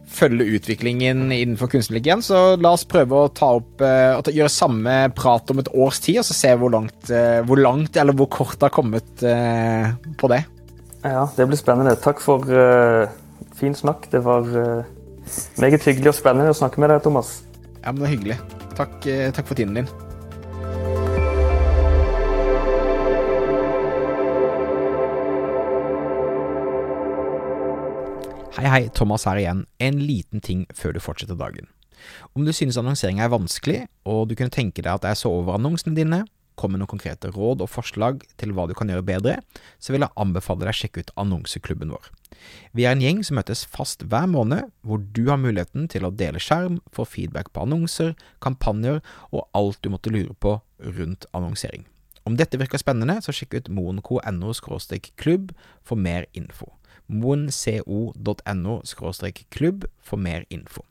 følge 0.10 0.58
utviklingen 0.58 1.30
innenfor 1.32 1.70
kunstig 1.72 2.02
igjen, 2.02 2.24
så 2.26 2.56
la 2.60 2.74
oss 2.76 2.86
prøve 2.90 3.24
å 3.24 3.32
ta 3.36 3.52
opp 3.60 3.84
uh, 3.84 4.20
gjøre 4.26 4.52
samme 4.52 4.96
prat 5.16 5.54
om 5.54 5.62
et 5.62 5.72
års 5.72 6.02
tid, 6.04 6.22
og 6.22 6.28
så 6.28 6.38
se 6.38 6.54
hvor 6.60 6.74
langt, 6.74 7.12
uh, 7.14 7.40
hvor 7.48 7.62
langt 7.62 8.00
eller 8.00 8.18
hvor 8.18 8.30
kort 8.34 8.58
det 8.58 8.70
har 8.70 8.76
kommet 8.76 9.24
uh, 9.24 9.94
på 10.20 10.32
det. 10.34 10.44
Ja, 11.06 11.24
det 11.38 11.48
blir 11.48 11.60
spennende. 11.60 11.96
Takk 12.04 12.20
for 12.20 12.44
fin 13.56 13.76
snakk. 13.78 14.10
Det 14.12 14.20
var 14.26 14.44
meget 15.62 15.88
hyggelig 15.88 16.12
og 16.12 16.18
spennende 16.20 16.52
å 16.52 16.60
snakke 16.60 16.84
med 16.84 16.92
deg, 16.92 17.00
Thomas. 17.08 17.38
Ja, 17.80 17.94
men 17.94 18.04
det 18.04 18.10
er 18.10 18.16
hyggelig. 18.18 18.40
Takk, 18.76 19.00
takk 19.08 19.48
for 19.48 19.56
tiden 19.56 19.80
din. 19.80 19.92
Hei, 28.60 28.68
hei, 28.68 28.88
Thomas 28.92 29.24
her 29.24 29.38
igjen. 29.40 29.62
En 29.80 30.02
liten 30.04 30.42
ting 30.44 30.66
før 30.76 30.92
du 30.92 30.98
fortsetter 31.00 31.38
dagen. 31.40 31.70
Om 32.36 32.44
du 32.44 32.52
synes 32.52 32.76
annonsering 32.76 33.22
er 33.24 33.30
vanskelig, 33.32 33.86
og 34.04 34.26
du 34.28 34.34
kunne 34.36 34.52
tenke 34.52 34.84
deg 34.84 34.98
at 34.98 35.06
jeg 35.08 35.20
så 35.22 35.30
over 35.32 35.54
annonsene 35.56 35.96
dine, 35.96 36.18
kom 36.60 36.74
med 36.74 36.82
noen 36.82 36.90
konkrete 36.92 37.30
råd 37.32 37.62
og 37.64 37.70
forslag 37.72 38.26
til 38.36 38.52
hva 38.52 38.66
du 38.68 38.74
kan 38.76 38.92
gjøre 38.92 39.06
bedre, 39.08 39.38
så 39.80 39.96
vil 39.96 40.04
jeg 40.04 40.12
anbefale 40.20 40.66
deg 40.66 40.74
å 40.74 40.76
sjekke 40.76 41.06
ut 41.06 41.14
annonseklubben 41.24 41.94
vår. 41.96 42.10
Vi 42.76 42.84
er 42.84 42.98
en 42.98 43.04
gjeng 43.06 43.22
som 43.24 43.40
møtes 43.40 43.62
fast 43.64 44.04
hver 44.12 44.28
måned, 44.28 44.68
hvor 44.84 45.00
du 45.00 45.22
har 45.30 45.40
muligheten 45.40 45.88
til 45.94 46.04
å 46.04 46.12
dele 46.12 46.42
skjerm, 46.44 46.82
få 46.92 47.06
feedback 47.08 47.54
på 47.56 47.64
annonser, 47.64 48.12
kampanjer 48.44 49.00
og 49.30 49.46
alt 49.56 49.80
du 49.80 49.88
måtte 49.94 50.12
lure 50.12 50.36
på 50.36 50.58
rundt 51.00 51.30
annonsering. 51.32 51.88
Om 52.28 52.36
dette 52.36 52.60
virker 52.60 52.84
spennende, 52.84 53.22
så 53.24 53.32
sjekk 53.32 53.56
ut 53.56 53.72
moen.no-klubb 53.80 55.56
for 55.88 55.96
mer 55.96 56.28
info 56.36 56.74
moenco.no 57.10 58.82
klubb 59.50 59.86
for 60.02 60.18
mer 60.18 60.46
info. 60.50 60.86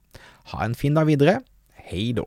Ha 0.53 0.65
en 0.65 0.75
fin 0.75 0.95
dag 0.95 1.07
videre. 1.07 1.41
Hei 1.89 2.13
då. 2.13 2.27